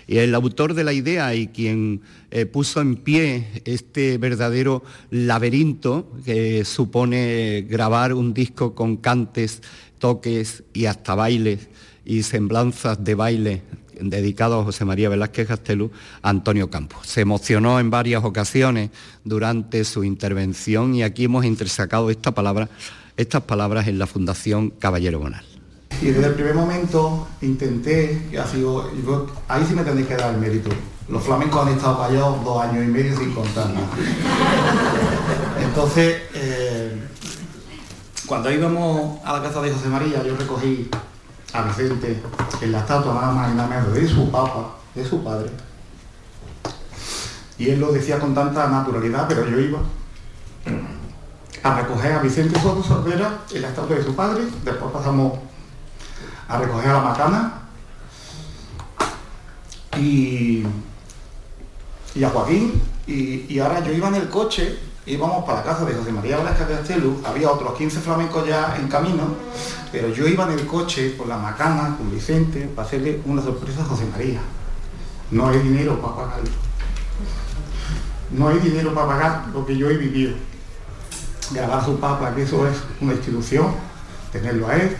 el 0.09 0.34
autor 0.34 0.74
de 0.74 0.84
la 0.84 0.92
idea 0.92 1.34
y 1.34 1.48
quien 1.48 2.02
eh, 2.30 2.46
puso 2.46 2.80
en 2.80 2.96
pie 2.96 3.62
este 3.64 4.18
verdadero 4.18 4.84
laberinto 5.11 6.12
que 6.24 6.64
supone 6.64 7.66
grabar 7.68 8.12
un 8.12 8.32
disco 8.32 8.74
con 8.74 8.96
cantes, 8.96 9.62
toques 9.98 10.62
y 10.72 10.86
hasta 10.86 11.14
bailes 11.14 11.68
y 12.04 12.22
semblanzas 12.22 13.02
de 13.02 13.14
baile 13.14 13.62
dedicado 14.00 14.61
a 14.61 14.64
José 14.64 14.84
María 14.84 15.09
Velázquez 15.09 15.48
Castelo, 15.48 15.90
Antonio 16.22 16.70
Campos. 16.70 17.07
Se 17.07 17.22
emocionó 17.22 17.80
en 17.80 17.90
varias 17.90 18.24
ocasiones 18.24 18.90
durante 19.24 19.84
su 19.84 20.04
intervención 20.04 20.94
y 20.94 21.02
aquí 21.02 21.24
hemos 21.24 21.44
entresacado 21.44 22.11
estas 22.11 22.34
palabras 22.34 23.88
en 23.88 23.98
la 23.98 24.07
Fundación 24.07 24.70
Caballero 24.70 25.18
Bonal. 25.18 25.55
Y 26.01 26.07
desde 26.07 26.26
el 26.26 26.34
primer 26.34 26.55
momento 26.55 27.26
intenté, 27.40 28.28
y 28.30 28.36
ha 28.36 28.47
sido, 28.47 28.90
ahí 29.49 29.64
sí 29.66 29.74
me 29.74 29.82
tenéis 29.82 30.07
que 30.07 30.16
dar 30.16 30.34
el 30.34 30.40
mérito. 30.40 30.70
Los 31.09 31.22
flamencos 31.22 31.66
han 31.66 31.72
estado 31.72 31.99
callados 32.01 32.44
dos 32.44 32.62
años 32.62 32.84
y 32.84 32.88
medio 32.88 33.16
sin 33.16 33.32
contar 33.32 33.68
nada. 33.70 33.86
Entonces, 35.62 36.22
eh, 36.34 37.09
cuando 38.26 38.51
íbamos 38.51 39.24
a 39.24 39.34
la 39.34 39.42
casa 39.42 39.62
de 39.62 39.70
José 39.72 39.88
María, 39.88 40.22
yo 40.24 40.36
recogí 40.36 40.90
a 41.53 41.62
Vicente 41.62 42.20
en 42.61 42.72
la 42.72 42.80
estatua 42.80 43.14
nada 43.14 43.32
más 43.32 43.53
y 43.53 43.55
nada 43.55 43.68
menos 43.68 43.94
de 43.94 44.09
su 44.09 44.30
papa, 44.30 44.76
de 44.94 45.05
su 45.05 45.22
padre. 45.22 45.51
Y 47.59 47.70
él 47.70 47.80
lo 47.80 47.92
decía 47.92 48.18
con 48.18 48.34
tanta 48.34 48.68
naturalidad, 48.68 49.26
pero 49.28 49.49
yo 49.49 49.59
iba 49.59 49.78
a 51.62 51.80
recoger 51.80 52.12
a 52.12 52.18
Vicente 52.20 52.61
Soto 52.61 52.82
Sorbera 52.82 53.38
en 53.53 53.62
la 53.62 53.68
estatua 53.68 53.97
de 53.97 54.05
su 54.05 54.14
padre, 54.14 54.44
después 54.64 54.92
pasamos 54.92 55.38
a 56.49 56.59
recoger 56.59 56.90
a 56.90 56.92
la 56.94 57.01
macana 57.01 57.53
y, 59.99 60.62
y 62.14 62.24
a 62.24 62.30
Joaquín. 62.30 62.80
Y, 63.07 63.47
y 63.49 63.59
ahora 63.61 63.84
yo 63.84 63.92
iba 63.92 64.09
en 64.09 64.16
el 64.16 64.28
coche 64.28 64.78
íbamos 65.07 65.44
para 65.44 65.59
la 65.59 65.64
casa 65.64 65.84
de 65.84 65.94
José 65.94 66.11
María 66.11 66.38
Velázquez 66.38 66.66
Castelu 66.66 67.22
había 67.24 67.49
otros 67.51 67.74
15 67.78 68.01
flamencos 68.01 68.44
ya 68.44 68.76
en 68.76 68.88
camino 68.88 69.22
pero 69.92 70.09
yo 70.09 70.26
iba 70.26 70.44
en 70.44 70.59
el 70.59 70.66
coche 70.66 71.16
con 71.16 71.28
la 71.28 71.38
macana 71.38 71.97
con 71.97 72.11
Vicente 72.11 72.68
para 72.74 72.88
hacerle 72.88 73.20
una 73.24 73.40
sorpresa 73.40 73.82
a 73.82 73.84
José 73.84 74.05
María. 74.11 74.40
No 75.30 75.49
hay 75.49 75.61
dinero 75.61 76.01
para 76.01 76.16
pagarlo 76.16 76.51
no 78.32 78.49
hay 78.49 78.59
dinero 78.59 78.92
para 78.92 79.07
pagar 79.07 79.44
lo 79.53 79.64
que 79.64 79.76
yo 79.76 79.88
he 79.88 79.97
vivido. 79.97 80.34
Grabar 81.53 81.84
su 81.84 81.99
papa 82.01 82.34
que 82.34 82.42
eso 82.42 82.66
es 82.66 82.76
una 83.01 83.12
institución 83.12 83.68
tenerlo 84.32 84.66
a 84.66 84.76
él 84.76 84.97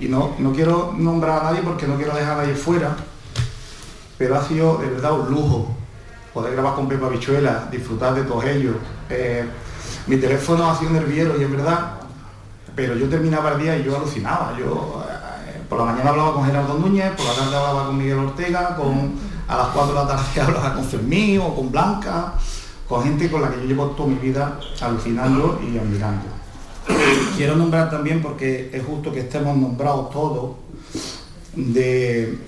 y 0.00 0.08
no, 0.08 0.34
no 0.38 0.52
quiero 0.52 0.94
nombrar 0.96 1.40
a 1.40 1.44
nadie 1.44 1.62
porque 1.62 1.86
no 1.86 1.96
quiero 1.96 2.14
dejar 2.14 2.38
a 2.38 2.42
nadie 2.42 2.54
fuera, 2.54 2.96
pero 4.18 4.36
ha 4.36 4.42
sido 4.46 4.78
de 4.78 4.88
verdad 4.88 5.12
un 5.12 5.30
lujo 5.30 5.74
poder 6.36 6.52
grabar 6.52 6.74
con 6.74 6.86
Pepa 6.86 7.08
Bichuela, 7.08 7.66
disfrutar 7.70 8.14
de 8.14 8.24
todos 8.24 8.44
ellos. 8.44 8.76
Eh, 9.08 9.42
mi 10.06 10.18
teléfono 10.18 10.70
ha 10.70 10.78
sido 10.78 10.90
nerviero 10.90 11.40
y 11.40 11.44
es 11.44 11.50
verdad, 11.50 11.94
pero 12.74 12.94
yo 12.94 13.08
terminaba 13.08 13.52
el 13.52 13.62
día 13.62 13.78
y 13.78 13.84
yo 13.84 13.96
alucinaba. 13.96 14.54
Yo 14.58 15.02
eh, 15.08 15.62
por 15.66 15.78
la 15.78 15.86
mañana 15.86 16.10
hablaba 16.10 16.34
con 16.34 16.44
Gerardo 16.44 16.74
Núñez, 16.74 17.12
por 17.12 17.24
la 17.24 17.32
tarde 17.32 17.56
hablaba 17.56 17.86
con 17.86 17.96
Miguel 17.96 18.18
Ortega, 18.18 18.76
con, 18.76 19.14
a 19.48 19.56
las 19.56 19.68
4 19.68 19.94
de 19.94 19.98
la 19.98 20.06
tarde 20.06 20.40
hablaba 20.42 20.74
con 20.74 20.84
Fermín 20.84 21.40
o 21.40 21.54
con 21.54 21.72
Blanca, 21.72 22.34
con 22.86 23.02
gente 23.02 23.30
con 23.30 23.40
la 23.40 23.50
que 23.50 23.56
yo 23.62 23.64
llevo 23.64 23.86
toda 23.86 24.10
mi 24.10 24.16
vida 24.16 24.60
alucinando 24.82 25.58
y 25.62 25.78
admirando. 25.78 26.35
Quiero 27.36 27.56
nombrar 27.56 27.90
también, 27.90 28.22
porque 28.22 28.70
es 28.72 28.82
justo 28.84 29.12
que 29.12 29.20
estemos 29.20 29.56
nombrados 29.56 30.10
todos, 30.10 30.56
de, 31.54 32.38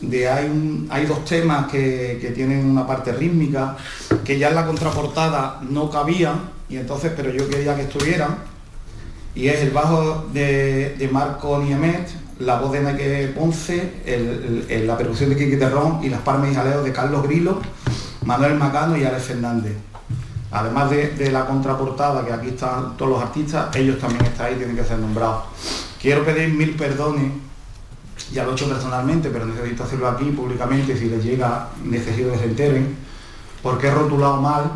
de 0.00 0.28
hay, 0.28 0.86
hay 0.90 1.06
dos 1.06 1.24
temas 1.24 1.70
que, 1.70 2.18
que 2.20 2.30
tienen 2.30 2.66
una 2.66 2.86
parte 2.86 3.12
rítmica, 3.12 3.76
que 4.24 4.38
ya 4.38 4.48
en 4.48 4.54
la 4.54 4.66
contraportada 4.66 5.60
no 5.68 5.90
cabían, 5.90 6.50
y 6.68 6.76
entonces, 6.76 7.12
pero 7.16 7.30
yo 7.30 7.48
quería 7.48 7.74
que 7.76 7.82
estuvieran, 7.82 8.36
y 9.34 9.48
es 9.48 9.60
el 9.60 9.70
bajo 9.70 10.26
de, 10.32 10.94
de 10.98 11.08
Marco 11.08 11.58
Niemet, 11.58 12.08
la 12.38 12.60
voz 12.60 12.72
de 12.72 12.80
Nike 12.80 13.32
Ponce, 13.34 13.92
la 14.84 14.98
percusión 14.98 15.30
de 15.30 15.36
Kiki 15.36 15.56
Terrón 15.56 16.00
y 16.02 16.08
las 16.08 16.20
palmas 16.20 16.50
y 16.50 16.54
jaleos 16.54 16.84
de 16.84 16.92
Carlos 16.92 17.22
Grilo, 17.22 17.60
Manuel 18.24 18.54
Macano 18.54 18.96
y 18.96 19.04
Alex 19.04 19.24
Fernández. 19.24 19.74
Además 20.54 20.88
de, 20.88 21.08
de 21.10 21.32
la 21.32 21.46
contraportada, 21.46 22.24
que 22.24 22.32
aquí 22.32 22.48
están 22.50 22.96
todos 22.96 23.10
los 23.10 23.20
artistas, 23.22 23.74
ellos 23.74 23.98
también 23.98 24.24
están 24.24 24.46
ahí, 24.46 24.54
tienen 24.54 24.76
que 24.76 24.84
ser 24.84 25.00
nombrados. 25.00 25.42
Quiero 26.00 26.24
pedir 26.24 26.48
mil 26.48 26.76
perdones, 26.76 27.32
ya 28.32 28.44
lo 28.44 28.50
he 28.50 28.52
hecho 28.52 28.68
personalmente, 28.68 29.30
pero 29.30 29.46
necesito 29.46 29.82
hacerlo 29.82 30.08
aquí 30.08 30.26
públicamente, 30.26 30.96
si 30.96 31.08
les 31.08 31.24
llega, 31.24 31.70
necesito 31.82 32.30
que 32.30 32.38
se 32.38 32.44
enteren, 32.44 32.96
porque 33.64 33.88
he 33.88 33.90
rotulado 33.90 34.40
mal 34.40 34.70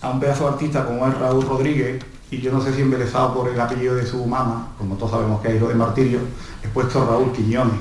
a 0.00 0.08
un 0.08 0.20
pedazo 0.20 0.48
artista 0.48 0.86
como 0.86 1.06
es 1.06 1.18
Raúl 1.18 1.44
Rodríguez, 1.46 2.02
y 2.30 2.40
yo 2.40 2.50
no 2.50 2.62
sé 2.62 2.72
si 2.72 2.80
embelesado 2.80 3.34
por 3.34 3.48
el 3.48 3.60
apellido 3.60 3.94
de 3.94 4.06
su 4.06 4.24
mamá, 4.24 4.68
como 4.78 4.94
todos 4.96 5.10
sabemos 5.10 5.42
que 5.42 5.48
es 5.48 5.56
hijo 5.56 5.68
de 5.68 5.74
Martirio, 5.74 6.20
he 6.64 6.68
puesto 6.68 7.04
Raúl 7.04 7.30
Quiñones. 7.32 7.76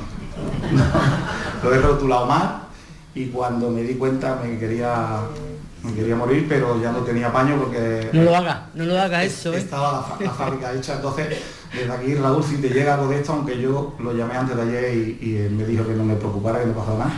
lo 1.63 1.73
he 1.73 1.79
rotulado 1.79 2.25
mal 2.25 2.63
y 3.15 3.27
cuando 3.27 3.69
me 3.69 3.81
di 3.81 3.95
cuenta 3.95 4.39
me 4.43 4.59
quería 4.59 5.21
me 5.83 5.93
quería 5.93 6.15
morir, 6.15 6.45
pero 6.47 6.81
ya 6.81 6.91
no 6.91 6.99
tenía 6.99 7.31
paño 7.31 7.57
porque 7.57 8.09
No 8.13 8.23
lo 8.23 8.35
hagas, 8.35 8.59
no 8.73 8.85
lo 8.85 8.99
hagas 8.99 9.25
eso, 9.25 9.53
¿eh? 9.53 9.57
estaba 9.57 10.05
la, 10.19 10.31
fábrica 10.31 10.73
hecha. 10.73 10.95
Entonces, 10.95 11.37
desde 11.73 11.91
aquí, 11.91 12.15
Raúl, 12.15 12.43
si 12.43 12.57
te 12.57 12.69
llega 12.69 12.95
algo 12.95 13.07
de 13.07 13.17
esto, 13.17 13.33
aunque 13.33 13.59
yo 13.59 13.95
lo 13.99 14.13
llamé 14.13 14.35
antes 14.35 14.55
de 14.55 14.61
ayer 14.61 14.93
y, 14.95 15.19
y 15.21 15.37
él 15.37 15.51
me 15.51 15.65
dijo 15.65 15.85
que 15.85 15.93
no 15.93 16.03
me 16.03 16.15
preocupara, 16.15 16.59
que 16.59 16.65
no 16.65 16.73
pasaba 16.73 16.99
nada, 16.99 17.13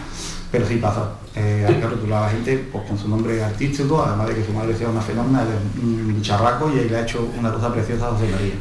pero 0.51 0.67
sí 0.67 0.75
pasa. 0.77 1.11
Eh, 1.35 1.65
hay 1.67 1.75
que 1.75 1.87
rotular 1.87 2.23
a 2.23 2.25
la 2.25 2.31
gente 2.31 2.67
pues, 2.71 2.85
con 2.85 2.97
su 2.97 3.07
nombre 3.07 3.43
artístico, 3.43 4.03
además 4.03 4.27
de 4.27 4.35
que 4.35 4.45
su 4.45 4.51
madre 4.51 4.75
sea 4.75 4.89
una 4.89 5.01
fenómena, 5.01 5.43
él 5.43 5.49
es 5.49 5.83
un 5.83 6.15
bicharraco 6.15 6.69
y 6.71 6.89
le 6.89 6.97
ha 6.97 7.01
hecho 7.03 7.29
una 7.37 7.51
cosa 7.53 7.71
preciosa 7.71 8.07
a 8.07 8.11
José 8.11 8.27
María. 8.29 8.55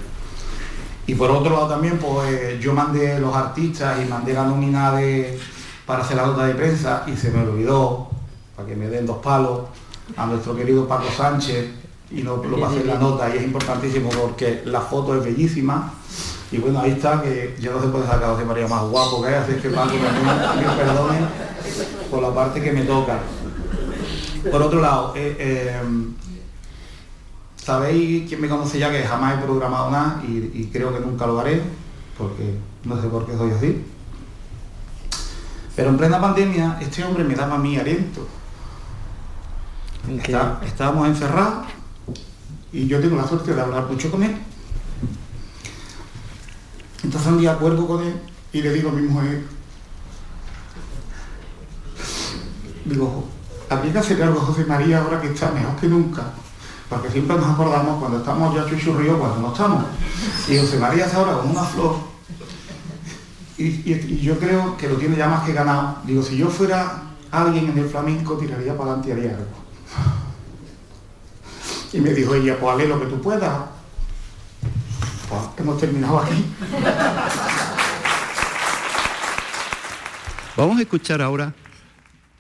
Y 1.07 1.15
por 1.15 1.31
otro 1.31 1.51
lado 1.51 1.69
también, 1.69 1.99
pues 1.99 2.31
eh, 2.31 2.59
yo 2.61 2.75
mandé 2.75 3.19
los 3.19 3.35
artistas 3.35 3.99
y 4.05 4.09
mandé 4.09 4.35
la 4.35 4.45
nómina 4.45 4.93
de, 4.93 5.39
para 5.87 6.03
hacer 6.03 6.19
la 6.19 6.27
nota 6.27 6.45
de 6.45 6.55
prensa 6.55 7.05
y 7.07 7.17
se 7.17 7.31
me 7.31 7.41
olvidó, 7.41 8.11
para 8.55 8.69
que 8.69 8.77
me 8.77 8.89
den 8.89 9.07
dos 9.07 9.17
palos, 9.19 9.63
a 10.17 10.27
nuestro 10.27 10.57
querido 10.57 10.87
Paco 10.87 11.09
Sánchez 11.17 11.71
y 12.11 12.23
no 12.23 12.37
lo 12.37 12.61
pasé 12.61 12.81
en 12.81 12.87
la 12.87 12.99
nota 12.99 13.35
y 13.35 13.39
es 13.39 13.45
importantísimo 13.45 14.11
porque 14.11 14.63
la 14.65 14.81
foto 14.81 15.17
es 15.17 15.25
bellísima 15.25 15.93
y 16.51 16.59
bueno, 16.59 16.81
ahí 16.81 16.93
está, 16.93 17.21
que 17.21 17.57
ya 17.61 17.71
no 17.71 17.81
se 17.81 17.89
puede 17.89 18.07
sacar 18.07 18.25
a 18.25 18.33
José 18.33 18.45
María 18.45 18.67
más 18.67 18.83
guapo 18.85 19.23
que 19.23 19.29
es, 19.29 19.37
así 19.37 19.55
que 19.55 19.69
Paco 19.69 19.91
también 19.91 20.69
me 20.69 20.77
perdone 20.77 21.19
por 22.11 22.23
la 22.23 22.35
parte 22.35 22.63
que 22.63 22.73
me 22.73 22.83
toca. 22.83 23.21
Por 24.51 24.63
otro 24.63 24.81
lado, 24.81 25.13
eh, 25.15 25.37
eh, 25.39 25.83
Sabéis 27.69 28.27
quién 28.27 28.41
me 28.41 28.49
conoce 28.49 28.79
ya 28.79 28.91
que 28.91 29.03
jamás 29.03 29.35
he 29.35 29.43
programado 29.45 29.91
nada 29.91 30.23
y, 30.27 30.39
y 30.55 30.71
creo 30.73 30.91
que 30.91 31.01
nunca 31.01 31.27
lo 31.27 31.39
haré, 31.39 31.61
porque 32.17 32.55
no 32.85 32.99
sé 32.99 33.09
por 33.09 33.27
qué 33.27 33.37
soy 33.37 33.51
así. 33.51 33.85
Pero 35.77 35.91
en 35.91 35.99
plena 35.99 36.19
pandemia 36.19 36.79
este 36.81 37.05
hombre 37.05 37.25
me 37.25 37.35
daba 37.35 37.59
mi 37.59 37.77
aliento. 37.77 38.27
Está- 40.17 40.61
estábamos 40.65 41.09
encerrados 41.09 41.67
y 42.73 42.87
yo 42.87 43.01
tengo 43.01 43.17
la 43.17 43.27
suerte 43.29 43.55
de 43.55 43.61
hablar 43.61 43.87
mucho 43.91 44.11
con 44.11 44.23
él. 44.23 44.37
Entonces 47.05 47.29
un 47.31 47.39
día 47.39 47.53
acuerdo 47.53 47.87
con 47.87 48.03
él 48.03 48.15
y 48.53 48.63
le 48.63 48.73
digo 48.73 48.89
a 48.91 48.93
mi 48.93 49.03
mujer, 49.03 49.45
digo, 52.85 53.29
habría 53.69 53.93
que 53.93 53.99
hacer 53.99 54.23
algo 54.23 54.41
José 54.41 54.65
María 54.65 55.01
ahora 55.03 55.21
que 55.21 55.29
está 55.29 55.51
mejor 55.53 55.77
que 55.77 55.87
nunca. 55.89 56.23
Porque 56.89 57.11
siempre 57.11 57.37
nos 57.37 57.47
acordamos 57.47 57.99
cuando 58.01 58.19
estamos 58.19 58.55
ya 58.55 58.67
chuchurríos, 58.67 59.19
cuando 59.19 59.41
no 59.41 59.53
estamos. 59.53 59.85
Y 60.49 60.57
José 60.59 60.79
María 60.79 61.05
está 61.05 61.19
ahora 61.19 61.33
como 61.39 61.53
una 61.53 61.63
flor. 61.65 61.97
Y, 63.59 63.65
y- 63.65 64.07
y 64.09 64.21
yo 64.23 64.39
creo 64.39 64.77
que 64.79 64.89
lo 64.89 64.97
tiene 64.97 65.17
ya 65.17 65.29
más 65.29 65.45
que 65.45 65.53
ganado. 65.53 65.99
Digo, 66.05 66.23
si 66.23 66.39
yo 66.39 66.49
fuera 66.49 67.03
alguien 67.31 67.69
en 67.69 67.77
el 67.79 67.89
flamenco, 67.91 68.39
tiraría 68.39 68.73
para 68.77 68.93
adelante 68.93 69.09
y 69.11 69.13
haría 69.13 69.31
algo. 69.33 69.68
Y 71.93 72.01
me 72.01 72.13
dijo 72.13 72.35
ella, 72.35 72.59
pues 72.59 72.73
hazle 72.73 72.89
lo 72.89 73.01
que 73.01 73.07
tú 73.07 73.21
puedas. 73.21 73.61
Pues 75.29 75.43
hemos 75.59 75.79
terminado 75.79 76.19
aquí. 76.19 76.45
Vamos 80.57 80.79
a 80.79 80.83
escuchar 80.83 81.23
ahora, 81.23 81.55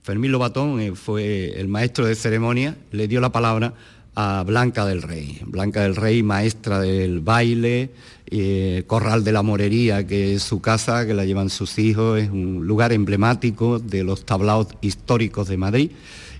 Fermín 0.02 0.32
Lobatón 0.32 0.80
eh, 0.80 0.94
fue 0.94 1.60
el 1.60 1.68
maestro 1.68 2.04
de 2.04 2.16
ceremonia, 2.16 2.76
le 2.90 3.06
dio 3.06 3.20
la 3.20 3.30
palabra 3.30 3.74
a 4.16 4.42
Blanca 4.44 4.84
del 4.84 5.02
Rey. 5.02 5.40
Blanca 5.46 5.82
del 5.82 5.94
Rey, 5.94 6.24
maestra 6.24 6.80
del 6.80 7.20
baile, 7.20 7.92
eh, 8.26 8.82
Corral 8.88 9.22
de 9.22 9.30
la 9.30 9.42
Morería, 9.42 10.04
que 10.04 10.34
es 10.34 10.42
su 10.42 10.60
casa, 10.60 11.06
que 11.06 11.14
la 11.14 11.24
llevan 11.24 11.50
sus 11.50 11.78
hijos, 11.78 12.18
es 12.18 12.28
un 12.28 12.66
lugar 12.66 12.92
emblemático 12.92 13.78
de 13.78 14.02
los 14.02 14.26
tablaos 14.26 14.66
históricos 14.80 15.46
de 15.46 15.56
Madrid 15.56 15.90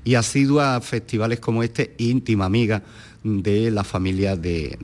y 0.09 0.14
asidua 0.14 0.76
a 0.76 0.80
festivales 0.80 1.38
como 1.38 1.62
este, 1.62 1.92
íntima 1.98 2.46
amiga 2.46 2.82
de 3.22 3.70
la 3.70 3.84
familia 3.84 4.36
de, 4.36 4.78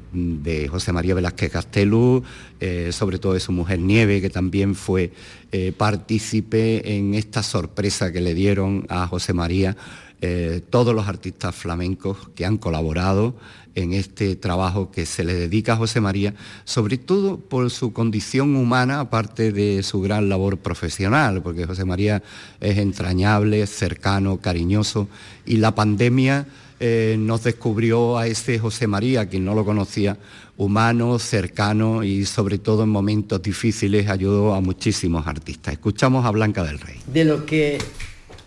José 0.71 0.93
María 0.93 1.15
Velázquez 1.15 1.51
Castelú, 1.51 2.23
eh, 2.61 2.91
sobre 2.93 3.19
todo 3.19 3.33
de 3.33 3.41
su 3.41 3.51
mujer 3.51 3.79
Nieve, 3.79 4.21
que 4.21 4.29
también 4.29 4.75
fue 4.75 5.13
eh, 5.51 5.73
partícipe 5.75 6.95
en 6.95 7.15
esta 7.15 7.43
sorpresa 7.43 8.13
que 8.13 8.21
le 8.21 8.35
dieron 8.35 8.85
a 8.91 9.07
José 9.07 9.33
María 9.33 9.79
eh, 10.27 10.63
todos 10.71 10.95
los 10.95 11.07
artistas 11.07 11.55
flamencos 11.55 12.17
que 12.35 12.47
han 12.47 12.57
colaborado 12.57 13.35
en 13.75 13.93
este 13.93 14.37
trabajo 14.37 14.91
que 14.91 15.05
se 15.05 15.23
le 15.23 15.35
dedica 15.35 15.75
a 15.75 15.77
José 15.77 16.01
María, 16.01 16.35
sobre 16.65 16.97
todo 16.97 17.37
por 17.39 17.71
su 17.71 17.93
condición 17.93 18.57
humana, 18.57 19.01
aparte 19.01 19.53
de 19.53 19.83
su 19.83 20.01
gran 20.01 20.31
labor 20.31 20.57
profesional, 20.57 21.43
porque 21.43 21.67
José 21.67 21.85
María 21.85 22.23
es 22.61 22.79
entrañable, 22.79 23.67
cercano, 23.67 24.39
cariñoso, 24.39 25.09
y 25.45 25.59
la 25.59 25.75
pandemia 25.75 26.47
eh, 26.81 27.17
nos 27.19 27.45
descubrió 27.45 28.17
a 28.17 28.27
ese 28.27 28.59
José 28.59 28.87
María, 28.87 29.29
quien 29.29 29.45
no 29.45 29.55
lo 29.55 29.67
conocía, 29.67 30.17
humano, 30.57 31.19
cercano 31.19 32.03
y 32.03 32.25
sobre 32.25 32.57
todo 32.57 32.85
en 32.85 32.89
momentos 32.89 33.43
difíciles 33.43 34.09
ayudó 34.09 34.55
a 34.55 34.63
muchísimos 34.63 35.27
artistas. 35.27 35.75
Escuchamos 35.75 36.25
a 36.25 36.31
Blanca 36.31 36.63
del 36.63 36.79
Rey. 36.79 36.97
de 37.13 37.25
lo 37.27 37.45
que 37.45 37.77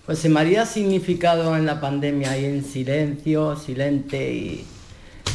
José 0.08 0.30
María 0.30 0.62
ha 0.62 0.66
significado 0.66 1.58
en 1.58 1.66
la 1.66 1.82
pandemia 1.82 2.38
y 2.38 2.46
en 2.46 2.64
silencio, 2.64 3.58
silente 3.58 4.34
y 4.34 4.66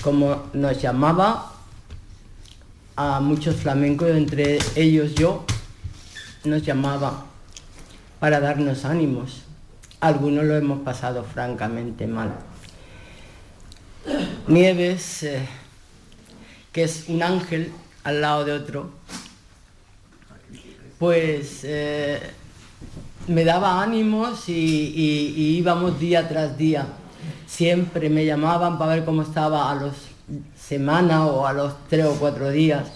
como 0.03 0.49
nos 0.55 0.81
llamaba 0.81 1.53
a 2.97 3.21
muchos 3.21 3.57
flamencos, 3.57 4.09
entre 4.13 4.59
ellos 4.75 5.15
yo, 5.15 5.45
nos 6.45 6.63
llamaba 6.63 7.27
para 8.19 8.41
darnos 8.41 8.87
ánimos. 8.87 9.43
Algunos 10.01 10.47
lo 10.47 10.57
hemos 10.57 10.81
pasado 10.81 11.23
francamente 11.23 12.07
mal. 12.07 12.33
Nieves, 14.47 15.23
eh, 15.25 15.47
que 16.73 16.85
es 16.85 17.11
un 17.11 17.23
ángel 17.23 17.71
al 18.05 18.23
lado 18.23 18.47
de 18.47 18.53
otro, 18.53 18.91
pues 20.99 21.61
eh, 21.65 22.21
me 23.29 23.45
daba 23.45 23.83
ánimos 23.83 24.49
y, 24.49 25.57
íbamos 25.59 25.99
día 25.99 26.29
tras 26.29 26.57
día. 26.57 26.87
Siempre 27.47 28.09
me 28.09 28.25
llamaban 28.25 28.79
para 28.79 28.95
ver 28.95 29.05
cómo 29.05 29.23
estaba 29.23 29.71
a 29.71 29.75
los 29.75 29.95
semana 30.57 31.27
o 31.27 31.47
a 31.47 31.53
los 31.53 31.75
tres 31.89 32.07
o 32.07 32.15
cuatro 32.15 32.51
días. 32.51 32.89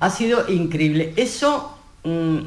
Ha 0.00 0.10
sido 0.10 0.48
increíble. 0.48 1.14
Eso, 1.16 1.78
mm, 2.04 2.38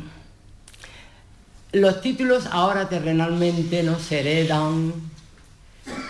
los 1.73 2.01
títulos 2.01 2.47
ahora 2.51 2.88
terrenalmente 2.88 3.83
no 3.83 3.99
se 3.99 4.19
heredan, 4.19 4.93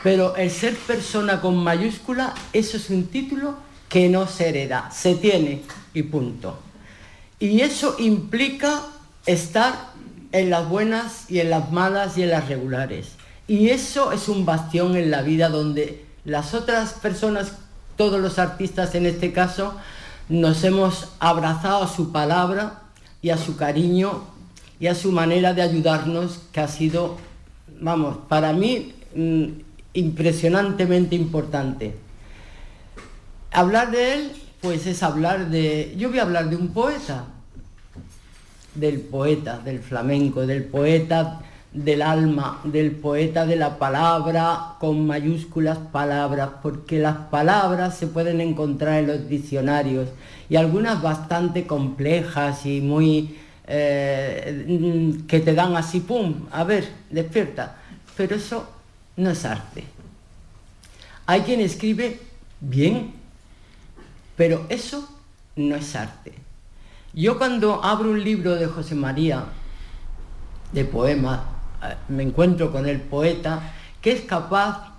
pero 0.04 0.36
el 0.36 0.52
ser 0.52 0.76
persona 0.76 1.42
con 1.42 1.58
mayúscula, 1.58 2.34
eso 2.54 2.78
es 2.78 2.90
un 2.90 3.08
título 3.08 3.56
que 3.88 4.10
no 4.10 4.28
se 4.28 4.50
hereda, 4.50 4.92
se 4.92 5.16
tiene 5.16 5.62
y 5.94 6.04
punto. 6.04 6.60
Y 7.40 7.62
eso 7.62 7.96
implica 8.00 8.82
estar 9.26 9.95
en 10.36 10.50
las 10.50 10.68
buenas 10.68 11.32
y 11.32 11.40
en 11.40 11.50
las 11.50 11.72
malas 11.72 12.18
y 12.18 12.24
en 12.24 12.32
las 12.32 12.50
regulares. 12.50 13.14
Y 13.48 13.70
eso 13.70 14.12
es 14.12 14.28
un 14.28 14.46
bastión 14.46 14.98
en 14.98 15.10
la 15.10 15.22
vida 15.22 15.48
donde 15.48 16.04
las 16.26 16.54
otras 16.54 16.92
personas, 16.92 17.54
todos 17.96 18.20
los 18.20 18.38
artistas 18.38 18.96
en 18.96 19.06
este 19.06 19.32
caso, 19.32 19.76
nos 20.28 20.62
hemos 20.66 21.08
abrazado 21.20 21.84
a 21.84 21.88
su 21.88 22.12
palabra 22.12 22.82
y 23.22 23.30
a 23.30 23.38
su 23.38 23.56
cariño 23.56 24.24
y 24.78 24.88
a 24.88 24.96
su 24.96 25.14
manera 25.14 25.54
de 25.54 25.62
ayudarnos, 25.62 26.42
que 26.52 26.60
ha 26.60 26.68
sido, 26.68 27.16
vamos, 27.80 28.18
para 28.28 28.52
mí 28.52 28.94
mm, 29.16 29.46
impresionantemente 29.94 31.16
importante. 31.16 31.96
Hablar 33.54 33.92
de 33.92 34.14
él, 34.16 34.32
pues 34.60 34.86
es 34.86 35.02
hablar 35.02 35.50
de... 35.50 35.96
Yo 35.98 36.10
voy 36.10 36.20
a 36.20 36.24
hablar 36.24 36.50
de 36.50 36.58
un 36.58 36.74
poeta, 36.74 37.24
del 38.76 39.00
poeta, 39.00 39.60
del 39.60 39.80
flamenco, 39.80 40.46
del 40.46 40.64
poeta 40.64 41.42
del 41.76 42.02
alma, 42.02 42.62
del 42.64 42.92
poeta 42.92 43.46
de 43.46 43.58
la 43.58 43.78
palabra 43.78 44.76
con 44.80 45.06
mayúsculas 45.06 45.78
palabras, 45.78 46.50
porque 46.62 47.00
las 47.00 47.18
palabras 47.30 47.98
se 47.98 48.08
pueden 48.08 48.40
encontrar 48.40 49.00
en 49.00 49.08
los 49.08 49.28
diccionarios 49.28 50.08
y 50.50 50.56
algunas 50.56 51.02
bastante 51.02 51.68
complejas 51.68 52.66
y 52.66 52.80
muy 52.80 53.38
eh, 53.68 55.18
que 55.28 55.42
te 55.42 55.54
dan 55.54 55.76
así, 55.76 56.00
pum, 56.00 56.46
a 56.50 56.64
ver, 56.64 56.88
despierta. 57.10 57.76
Pero 58.16 58.36
eso 58.36 58.70
no 59.18 59.32
es 59.32 59.44
arte. 59.44 59.84
Hay 61.26 61.42
quien 61.42 61.60
escribe 61.60 62.22
bien, 62.62 63.12
pero 64.38 64.66
eso 64.70 65.10
no 65.58 65.76
es 65.76 65.94
arte. 65.94 66.45
Yo 67.16 67.38
cuando 67.38 67.82
abro 67.82 68.12
un 68.12 68.22
libro 68.22 68.56
de 68.56 68.66
José 68.66 68.94
María, 68.94 69.46
de 70.74 70.84
poemas, 70.84 71.40
eh, 71.82 71.96
me 72.10 72.24
encuentro 72.24 72.74
con 72.74 72.86
el 72.90 73.00
poeta 73.00 73.72
que 74.02 74.12
es 74.12 74.22
capaz 74.22 74.92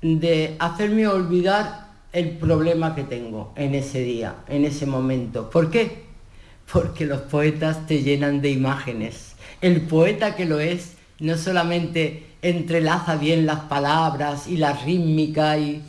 de 0.00 0.56
hacerme 0.58 1.06
olvidar 1.06 1.88
el 2.14 2.38
problema 2.38 2.94
que 2.94 3.04
tengo 3.04 3.52
en 3.56 3.74
ese 3.74 4.00
día, 4.00 4.36
en 4.48 4.64
ese 4.64 4.86
momento. 4.86 5.50
¿Por 5.50 5.70
qué? 5.70 6.06
Porque 6.72 7.04
los 7.04 7.20
poetas 7.20 7.86
te 7.86 8.02
llenan 8.02 8.40
de 8.40 8.52
imágenes. 8.52 9.34
El 9.60 9.82
poeta 9.82 10.36
que 10.36 10.46
lo 10.46 10.60
es 10.60 10.94
no 11.18 11.36
solamente 11.36 12.36
entrelaza 12.40 13.16
bien 13.16 13.44
las 13.44 13.60
palabras 13.60 14.48
y 14.48 14.56
la 14.56 14.72
rítmica 14.72 15.58
y 15.58 15.82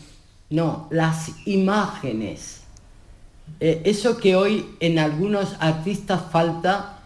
no, 0.50 0.90
las 0.92 1.32
imágenes. 1.48 2.61
Eh, 3.60 3.82
eso 3.86 4.18
que 4.18 4.36
hoy 4.36 4.76
en 4.80 5.00
algunos 5.00 5.56
artistas 5.60 6.22
falta 6.32 7.00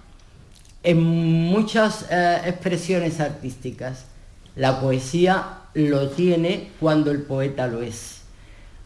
en 0.84 1.02
muchas 1.02 2.06
eh, 2.10 2.42
expresiones 2.46 3.20
artísticas. 3.20 4.06
La 4.56 4.80
poesía 4.80 5.60
lo 5.74 6.10
tiene 6.10 6.70
cuando 6.80 7.12
el 7.12 7.24
poeta 7.24 7.68
lo 7.68 7.82
es. 7.82 8.22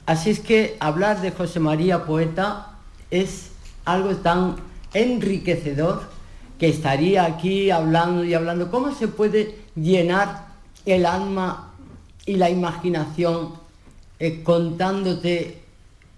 Así 0.05 0.31
es 0.31 0.39
que 0.39 0.77
hablar 0.79 1.21
de 1.21 1.31
José 1.31 1.59
María 1.59 2.05
Poeta 2.05 2.71
es 3.11 3.51
algo 3.85 4.15
tan 4.15 4.55
enriquecedor 4.93 6.09
que 6.57 6.69
estaría 6.69 7.25
aquí 7.25 7.69
hablando 7.69 8.23
y 8.23 8.33
hablando. 8.33 8.71
¿Cómo 8.71 8.95
se 8.95 9.07
puede 9.07 9.55
llenar 9.75 10.47
el 10.85 11.05
alma 11.05 11.73
y 12.25 12.35
la 12.37 12.49
imaginación 12.49 13.53
eh, 14.19 14.41
contándote 14.43 15.61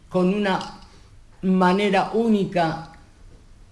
con 0.09 0.33
una 0.33 0.80
manera 1.41 2.11
única 2.13 2.91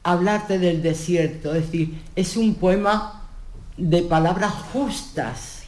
hablarte 0.03 0.59
del 0.59 0.82
desierto? 0.82 1.53
Es 1.53 1.65
decir, 1.65 2.01
es 2.15 2.38
un 2.38 2.55
poema 2.55 3.24
de 3.78 4.01
palabras 4.01 4.53
justas. 4.74 5.63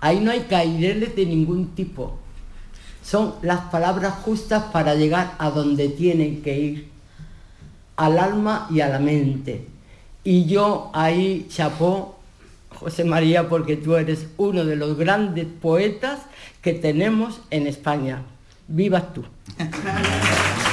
Ahí 0.00 0.20
no 0.20 0.30
hay 0.30 0.40
caireles 0.40 1.14
de 1.14 1.26
ningún 1.26 1.74
tipo. 1.74 2.18
Son 3.02 3.34
las 3.42 3.60
palabras 3.62 4.14
justas 4.24 4.64
para 4.72 4.94
llegar 4.94 5.34
a 5.38 5.50
donde 5.50 5.88
tienen 5.88 6.42
que 6.42 6.58
ir, 6.58 6.90
al 7.96 8.18
alma 8.18 8.66
y 8.70 8.80
a 8.80 8.88
la 8.88 8.98
mente. 8.98 9.66
Y 10.22 10.46
yo 10.46 10.90
ahí 10.94 11.46
chapó, 11.48 12.18
José 12.70 13.04
María, 13.04 13.48
porque 13.48 13.76
tú 13.76 13.96
eres 13.96 14.26
uno 14.36 14.64
de 14.64 14.76
los 14.76 14.96
grandes 14.96 15.46
poetas 15.46 16.20
que 16.62 16.72
tenemos 16.72 17.40
en 17.50 17.66
España. 17.66 18.22
Vivas 18.68 19.12
tú. 19.12 19.24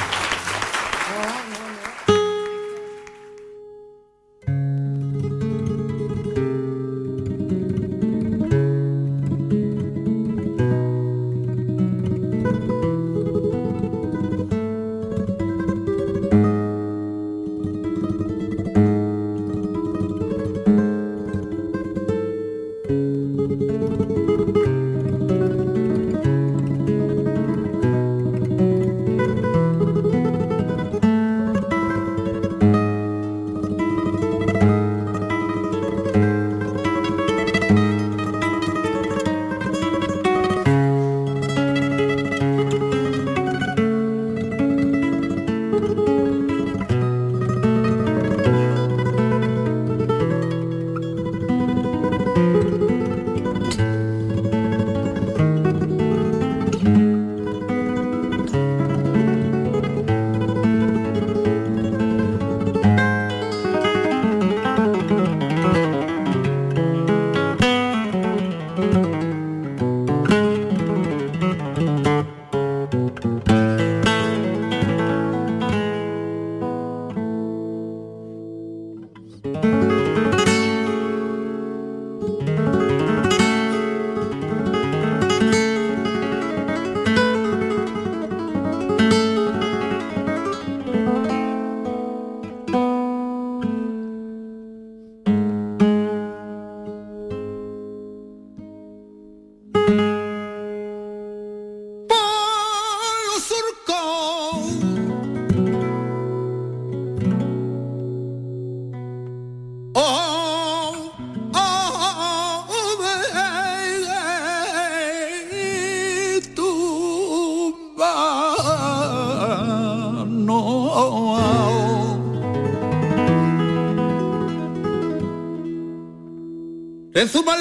En 127.18 127.28
su 127.28 127.44
más 127.44 127.58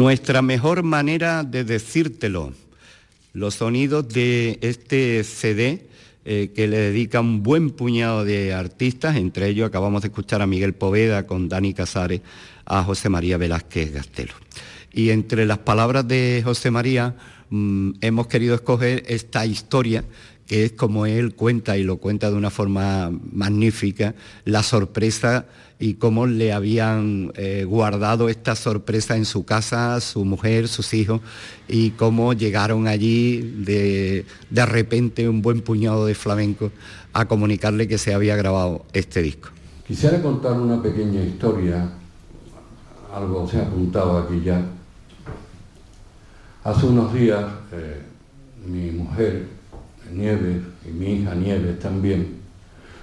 Nuestra 0.00 0.40
mejor 0.40 0.82
manera 0.82 1.44
de 1.44 1.62
decírtelo. 1.62 2.54
Los 3.34 3.56
sonidos 3.56 4.08
de 4.08 4.58
este 4.62 5.22
CD 5.24 5.88
eh, 6.24 6.52
que 6.56 6.68
le 6.68 6.78
dedica 6.78 7.20
un 7.20 7.42
buen 7.42 7.68
puñado 7.68 8.24
de 8.24 8.54
artistas, 8.54 9.16
entre 9.16 9.48
ellos 9.48 9.68
acabamos 9.68 10.00
de 10.00 10.08
escuchar 10.08 10.40
a 10.40 10.46
Miguel 10.46 10.72
Poveda 10.72 11.26
con 11.26 11.50
Dani 11.50 11.74
Casares, 11.74 12.22
a 12.64 12.82
José 12.82 13.10
María 13.10 13.36
Velázquez 13.36 13.92
Gastelo. 13.92 14.32
Y 14.90 15.10
entre 15.10 15.44
las 15.44 15.58
palabras 15.58 16.08
de 16.08 16.40
José 16.42 16.70
María 16.70 17.14
mm, 17.50 17.90
hemos 18.00 18.26
querido 18.26 18.54
escoger 18.54 19.04
esta 19.06 19.44
historia 19.44 20.02
que 20.50 20.64
es 20.64 20.72
como 20.72 21.06
él 21.06 21.36
cuenta 21.36 21.78
y 21.78 21.84
lo 21.84 21.98
cuenta 21.98 22.28
de 22.28 22.36
una 22.36 22.50
forma 22.50 23.08
magnífica, 23.30 24.16
la 24.44 24.64
sorpresa 24.64 25.46
y 25.78 25.94
cómo 25.94 26.26
le 26.26 26.52
habían 26.52 27.30
eh, 27.36 27.64
guardado 27.64 28.28
esta 28.28 28.56
sorpresa 28.56 29.16
en 29.16 29.26
su 29.26 29.44
casa, 29.44 30.00
su 30.00 30.24
mujer, 30.24 30.66
sus 30.66 30.92
hijos, 30.92 31.20
y 31.68 31.90
cómo 31.90 32.32
llegaron 32.32 32.88
allí 32.88 33.42
de, 33.58 34.26
de 34.50 34.66
repente 34.66 35.28
un 35.28 35.40
buen 35.40 35.60
puñado 35.60 36.04
de 36.04 36.16
flamenco 36.16 36.72
a 37.12 37.28
comunicarle 37.28 37.86
que 37.86 37.96
se 37.96 38.12
había 38.12 38.34
grabado 38.34 38.84
este 38.92 39.22
disco. 39.22 39.50
Quisiera 39.86 40.20
contar 40.20 40.54
una 40.54 40.82
pequeña 40.82 41.22
historia, 41.22 41.92
algo 43.14 43.46
se 43.48 43.58
ha 43.58 43.62
apuntado 43.62 44.18
aquí 44.18 44.42
ya. 44.44 44.64
Hace 46.64 46.86
unos 46.86 47.14
días 47.14 47.44
eh, 47.70 48.02
mi 48.66 48.90
mujer 48.90 49.59
Nieves 50.12 50.62
y 50.86 50.92
mi 50.92 51.12
hija 51.14 51.34
Nieves 51.34 51.78
también, 51.78 52.40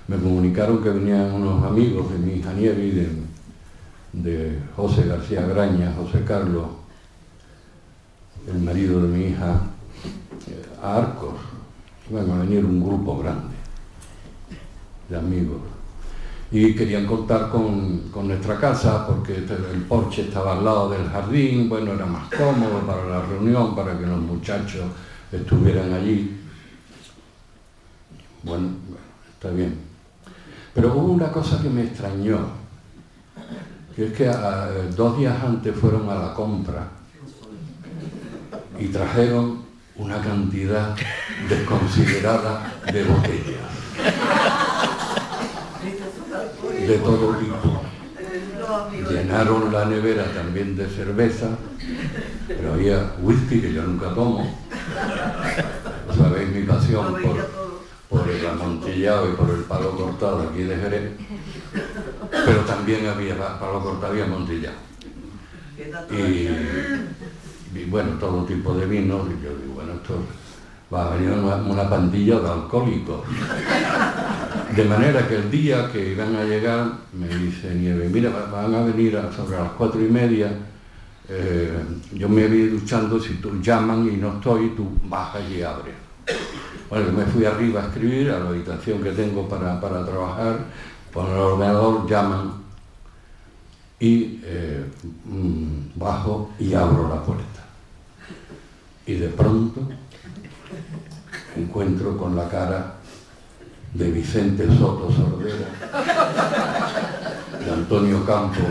me 0.07 0.17
comunicaron 0.17 0.81
que 0.81 0.89
venían 0.89 1.33
unos 1.33 1.63
amigos 1.63 2.11
de 2.11 2.17
mi 2.17 2.33
hija 2.39 2.53
Nieves 2.53 2.93
y 2.93 4.21
de, 4.21 4.59
José 4.75 5.05
García 5.05 5.41
Graña, 5.41 5.93
José 5.95 6.23
Carlos, 6.23 6.67
el 8.47 8.59
marido 8.59 9.01
de 9.01 9.07
mi 9.09 9.25
hija, 9.25 9.61
eh, 10.47 10.65
a 10.81 10.97
Arcos. 10.97 11.35
Iban 12.09 12.31
a 12.31 12.39
venir 12.39 12.63
un 12.63 12.81
grupo 12.83 13.17
grande 13.19 13.53
de 15.09 15.17
amigos. 15.17 15.57
Y 16.49 16.73
querían 16.73 17.05
contar 17.05 17.49
con, 17.49 18.09
con 18.09 18.29
nuestra 18.29 18.57
casa 18.57 19.05
porque 19.05 19.39
este, 19.39 19.53
el 19.53 19.81
porche 19.81 20.23
estaba 20.23 20.57
al 20.57 20.63
lado 20.63 20.89
del 20.89 21.05
jardín, 21.09 21.67
bueno, 21.67 21.91
era 21.91 22.05
más 22.05 22.29
cómodo 22.29 22.79
para 22.87 23.05
la 23.05 23.21
reunión, 23.25 23.75
para 23.75 23.97
que 23.99 24.05
los 24.05 24.19
muchachos 24.19 24.85
estuvieran 25.31 25.93
allí. 25.93 26.36
Bueno, 28.47 28.69
está 29.33 29.49
bien. 29.49 29.75
Pero 30.73 30.93
hubo 30.95 31.11
una 31.11 31.31
cosa 31.31 31.61
que 31.61 31.69
me 31.69 31.83
extrañó, 31.83 32.39
que 33.95 34.05
es 34.07 34.13
que 34.13 34.27
a- 34.29 34.69
dos 34.95 35.17
días 35.17 35.35
antes 35.43 35.75
fueron 35.75 36.09
a 36.09 36.15
la 36.15 36.33
compra 36.33 36.87
y 38.79 38.87
trajeron 38.87 39.63
una 39.97 40.21
cantidad 40.21 40.95
desconsiderada 41.49 42.73
de 42.91 43.03
botellas. 43.03 43.71
De 46.87 46.97
todo 46.99 47.35
tipo. 47.37 47.81
Llenaron 49.09 49.73
la 49.73 49.85
nevera 49.85 50.25
también 50.33 50.75
de 50.75 50.87
cerveza, 50.87 51.47
pero 52.47 52.73
había 52.73 53.11
whisky 53.21 53.61
que 53.61 53.73
yo 53.73 53.81
nunca 53.83 54.13
tomo. 54.13 54.57
Sabéis 56.15 56.49
mi 56.49 56.63
pasión 56.63 57.13
por, 57.21 57.56
por 58.27 58.35
el 58.35 58.45
amontillado 58.47 59.29
y 59.31 59.35
por 59.35 59.49
el 59.49 59.61
palo 59.63 59.91
cortado 59.91 60.49
aquí 60.49 60.63
de 60.63 60.75
Jerez, 60.75 61.11
pero 62.45 62.59
también 62.61 63.07
había 63.07 63.37
pa- 63.37 63.57
palo 63.59 63.81
cortado 63.81 64.17
y 64.17 64.21
amontillado. 64.21 64.75
Y, 66.11 67.85
bueno, 67.89 68.11
todo 68.19 68.43
tipo 68.43 68.73
de 68.73 68.85
vinos, 68.85 69.27
y 69.27 69.43
yo 69.43 69.49
digo, 69.55 69.75
bueno, 69.75 69.93
esto 69.93 70.15
va 70.93 71.05
a 71.07 71.15
venir 71.15 71.31
una, 71.31 71.89
pandilla 71.89 72.39
de 72.39 72.49
alcohólicos. 72.49 73.21
De 74.75 74.83
manera 74.83 75.27
que 75.27 75.35
el 75.35 75.49
día 75.51 75.89
que 75.91 76.11
iban 76.11 76.35
a 76.35 76.43
llegar, 76.43 76.91
me 77.13 77.27
dice 77.27 77.73
Nieve, 77.75 78.09
mira, 78.09 78.29
va- 78.31 78.61
van 78.61 78.75
a 78.75 78.83
venir 78.83 79.17
sobre 79.35 79.57
las 79.57 79.71
cuatro 79.71 80.01
y 80.03 80.09
media, 80.09 80.51
eh, 81.29 81.71
yo 82.13 82.27
me 82.27 82.47
voy 82.47 82.67
duchando, 82.69 83.19
si 83.21 83.35
tú 83.35 83.61
llaman 83.61 84.09
y 84.11 84.17
no 84.17 84.33
estoy, 84.35 84.69
tú 84.75 84.89
bajas 85.03 85.43
y 85.49 85.61
abres. 85.61 86.06
Bueno, 86.89 87.07
yo 87.07 87.11
me 87.11 87.25
fui 87.25 87.43
arriba 87.43 87.81
a 87.83 87.87
escribir 87.87 88.31
a 88.31 88.39
la 88.39 88.49
habitación 88.49 89.03
que 89.03 89.11
tengo 89.11 89.47
para, 89.49 89.79
para 89.81 90.05
trabajar, 90.05 90.57
con 91.13 91.25
el 91.25 91.37
ordenador 91.37 92.09
llaman 92.09 92.53
y 93.99 94.39
eh, 94.43 94.85
mm, 95.25 95.99
bajo 95.99 96.51
y 96.57 96.73
abro 96.73 97.09
la 97.09 97.21
puerta. 97.21 97.65
Y 99.05 99.15
de 99.15 99.27
pronto 99.27 99.81
encuentro 101.57 102.17
con 102.17 102.35
la 102.37 102.47
cara 102.47 102.95
de 103.93 104.11
Vicente 104.11 104.65
Soto 104.67 105.11
Sordera, 105.11 105.67
de 107.65 107.71
Antonio 107.71 108.25
Campos, 108.25 108.65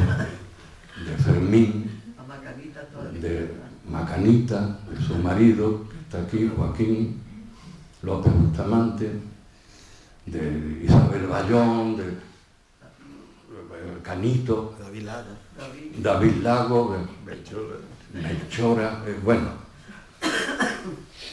de 1.05 1.23
Fermín, 1.23 1.91
de 3.21 3.51
Macanita, 3.91 4.79
de 4.89 5.05
su 5.07 5.17
marido, 5.17 5.85
que 5.91 5.99
está 5.99 6.23
aquí, 6.23 6.51
Joaquín 6.57 7.26
López 8.07 8.33
Bustamante, 8.33 9.11
de 10.27 10.81
Isabel 10.85 11.27
Bayón, 11.27 11.97
de 11.97 12.05
Canito, 14.05 14.77
David 15.99 16.37
Lago, 16.41 16.97
de 16.97 18.23
Melchora, 18.23 19.03
eh, 19.09 19.19
bueno. 19.25 19.49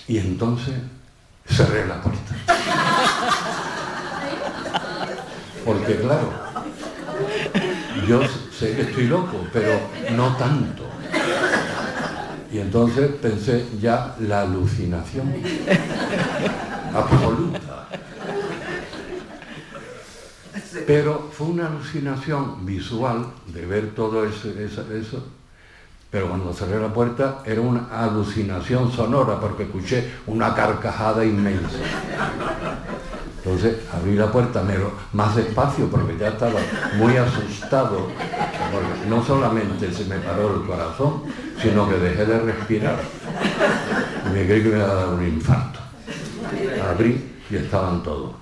Y 0.08 0.18
entonces 0.18 0.74
cerré 1.48 1.86
la 1.86 2.02
puerta. 2.02 2.36
Porque 5.64 5.98
claro, 5.98 6.34
yo 8.08 8.22
sé 8.52 8.76
que 8.76 8.82
estoy 8.82 9.08
loco, 9.08 9.46
pero 9.54 9.80
no 10.16 10.36
tanto. 10.38 10.84
Y 12.54 12.60
entonces 12.60 13.10
pensé 13.20 13.66
ya 13.82 14.16
la 14.20 14.42
alucinación 14.42 15.34
absoluta. 16.94 17.88
Pero 20.86 21.32
fue 21.32 21.48
una 21.48 21.66
alucinación 21.66 22.64
visual 22.64 23.26
de 23.48 23.66
ver 23.66 23.96
todo 23.96 24.24
eso, 24.24 24.50
eso, 24.52 24.86
eso. 24.94 25.26
Pero 26.12 26.30
cuando 26.30 26.54
cerré 26.54 26.80
la 26.80 26.94
puerta 26.94 27.40
era 27.44 27.60
una 27.60 27.88
alucinación 27.92 28.92
sonora 28.92 29.40
porque 29.40 29.64
escuché 29.64 30.12
una 30.28 30.54
carcajada 30.54 31.26
inmensa. 31.26 31.80
Entonces 33.38 33.78
abrí 33.92 34.16
la 34.16 34.32
puerta 34.32 34.64
pero 34.66 34.92
más 35.14 35.36
despacio 35.36 35.88
porque 35.88 36.16
ya 36.20 36.28
estaba 36.28 36.60
muy 36.98 37.18
asustado. 37.18 38.10
Porque 38.72 39.10
no 39.10 39.26
solamente 39.26 39.92
se 39.92 40.06
me 40.06 40.18
paró 40.20 40.56
el 40.56 40.68
corazón, 40.68 41.24
sino 41.64 41.90
que 41.90 41.96
dejé 41.96 42.26
de 42.26 42.40
respirar. 42.40 43.00
Me 44.34 44.46
creí 44.46 44.64
que 44.64 44.70
me 44.70 44.78
iba 44.78 44.92
a 44.92 44.94
dar 44.96 45.10
un 45.10 45.26
infarto. 45.26 45.80
Abrí 46.92 47.24
y 47.50 47.56
estaban 47.56 48.04
todos. 48.04 48.34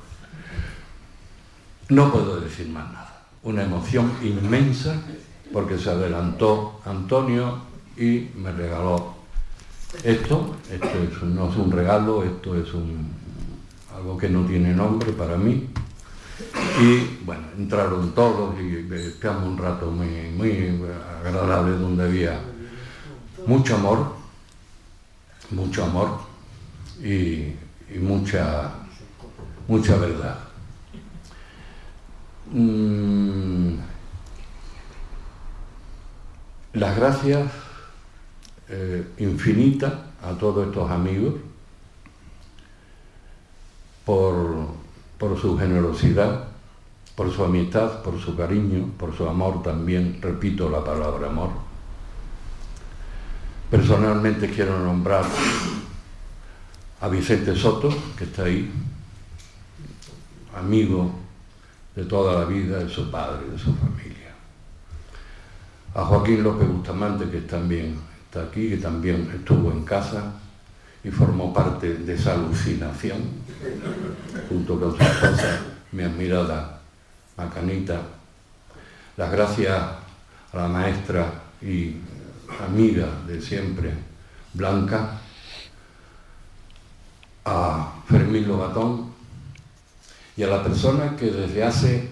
No 1.90 2.12
puedo 2.12 2.40
decir 2.42 2.68
más 2.70 2.92
nada. 2.92 3.24
Una 3.44 3.64
emoción 3.64 4.12
inmensa 4.24 4.96
porque 5.54 5.78
se 5.78 5.90
adelantó 5.90 6.80
Antonio 6.86 7.60
y 7.98 8.30
me 8.36 8.52
regaló 8.52 9.14
esto. 10.04 10.56
Esto 10.72 10.88
es- 10.88 11.22
no 11.24 11.50
es 11.50 11.58
un 11.58 11.72
regalo, 11.72 12.24
esto 12.24 12.56
es 12.56 12.68
algo 13.96 14.18
que 14.18 14.30
no 14.30 14.46
tiene 14.46 14.74
nombre 14.74 15.12
para 15.12 15.36
mí. 15.38 15.68
Y 16.82 17.20
bueno, 17.26 17.44
entraron 17.58 18.14
todos 18.16 18.56
y 18.60 18.88
estamos 18.96 19.44
un 19.48 19.58
rato 19.58 19.92
muy, 19.92 20.08
muy 20.36 20.80
agradable 21.24 21.74
donde 21.78 22.04
había 22.04 22.40
mucho 23.46 23.76
amor, 23.76 24.16
mucho 25.52 25.84
amor 25.84 26.20
y, 27.02 27.56
mucha, 28.00 28.72
mucha 29.68 29.96
verdad. 29.98 30.38
Mm, 32.52 33.76
las 36.74 36.96
gracias 36.96 37.52
eh, 38.70 39.06
infinitas 39.20 39.94
a 40.24 40.34
todos 40.34 40.68
estos 40.68 40.90
amigos 40.90 41.36
por, 44.06 44.68
por 45.18 45.40
su 45.40 45.58
generosidad, 45.58 46.48
por 47.16 47.32
su 47.32 47.44
amistad, 47.44 48.02
por 48.04 48.20
su 48.20 48.36
cariño, 48.36 48.92
por 48.98 49.16
su 49.16 49.28
amor 49.28 49.62
también, 49.64 50.20
repito 50.22 50.70
la 50.70 50.84
palabra 50.84 51.28
amor. 51.28 51.71
Personalmente 53.72 54.50
quiero 54.50 54.78
nombrar 54.80 55.24
a 57.00 57.08
Vicente 57.08 57.56
Soto, 57.56 57.90
que 58.18 58.26
está 58.26 58.44
ahí, 58.44 58.70
amigo 60.54 61.10
de 61.96 62.04
toda 62.04 62.38
la 62.38 62.44
vida 62.44 62.80
de 62.80 62.90
su 62.90 63.10
padre, 63.10 63.50
de 63.50 63.58
su 63.58 63.74
familia. 63.74 64.34
A 65.96 66.04
Joaquín 66.04 66.44
López 66.44 66.68
Bustamante, 66.68 67.30
que 67.30 67.40
también 67.48 67.98
está 68.26 68.44
aquí, 68.44 68.72
que 68.72 68.78
también 68.78 69.32
estuvo 69.34 69.72
en 69.72 69.86
casa 69.86 70.34
y 71.02 71.10
formó 71.10 71.54
parte 71.54 71.94
de 71.94 72.14
esa 72.14 72.34
alucinación, 72.34 73.22
junto 74.50 74.78
con 74.82 74.98
su 74.98 75.02
esposa, 75.02 75.62
mi 75.94 76.04
admirada 76.04 76.82
Macanita. 77.38 78.02
Las 79.16 79.32
gracias 79.32 79.72
a 79.72 80.58
la 80.58 80.68
maestra 80.68 81.26
y 81.62 81.96
amiga 82.60 83.08
de 83.28 83.42
siempre, 83.42 83.94
Blanca, 84.54 85.20
a 87.46 87.94
Fermín 88.08 88.48
Lobatón 88.48 89.12
y 90.38 90.44
a 90.44 90.48
la 90.48 90.64
persona 90.64 91.16
que 91.16 91.26
desde 91.32 91.64
hace 91.64 92.10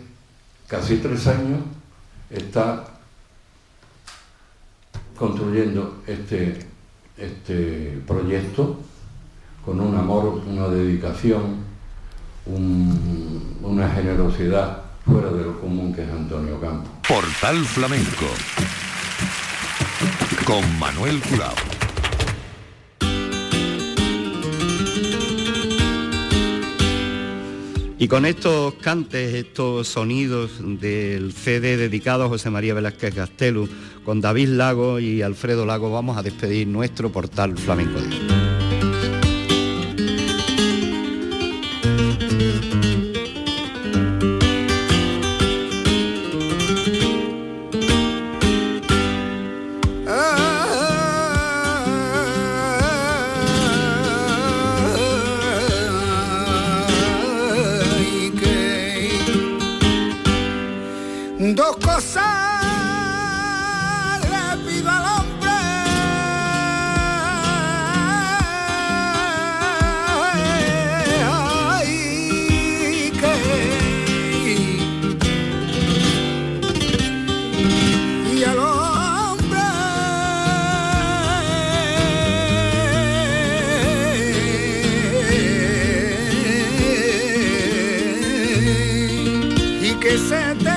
casi 0.67 0.97
tres 0.97 1.27
años 1.27 1.59
está 2.29 2.85
construyendo 5.17 6.01
este, 6.07 6.65
este 7.17 8.01
proyecto 8.07 8.79
con 9.65 9.79
un 9.81 9.95
amor, 9.95 10.41
una 10.47 10.67
dedicación, 10.67 11.57
un- 12.45 13.57
una 13.61 13.89
generosidad 13.89 14.81
fuera 15.05 15.29
de 15.31 15.43
lo 15.43 15.59
común 15.59 15.93
que 15.93 16.03
es 16.03 16.09
Antonio 16.09 16.59
Campos. 16.59 16.89
Portal 17.07 17.63
Flamenco 17.65 18.25
con 20.49 20.79
Manuel 20.79 21.21
Curao. 21.21 21.53
Y 27.99 28.07
con 28.07 28.25
estos 28.25 28.73
cantes, 28.81 29.35
estos 29.35 29.89
sonidos 29.89 30.53
del 30.59 31.33
CD 31.33 31.77
dedicado 31.77 32.23
a 32.23 32.29
José 32.29 32.49
María 32.49 32.73
Velázquez 32.73 33.13
Gastelu, 33.13 33.69
con 34.03 34.21
David 34.21 34.47
Lago 34.47 34.99
y 34.99 35.21
Alfredo 35.21 35.67
Lago, 35.67 35.91
vamos 35.91 36.17
a 36.17 36.23
despedir 36.23 36.67
nuestro 36.67 37.11
portal 37.11 37.55
Flamenco 37.55 37.99
que 89.99 90.17
se 90.17 90.55
tenga 90.55 90.68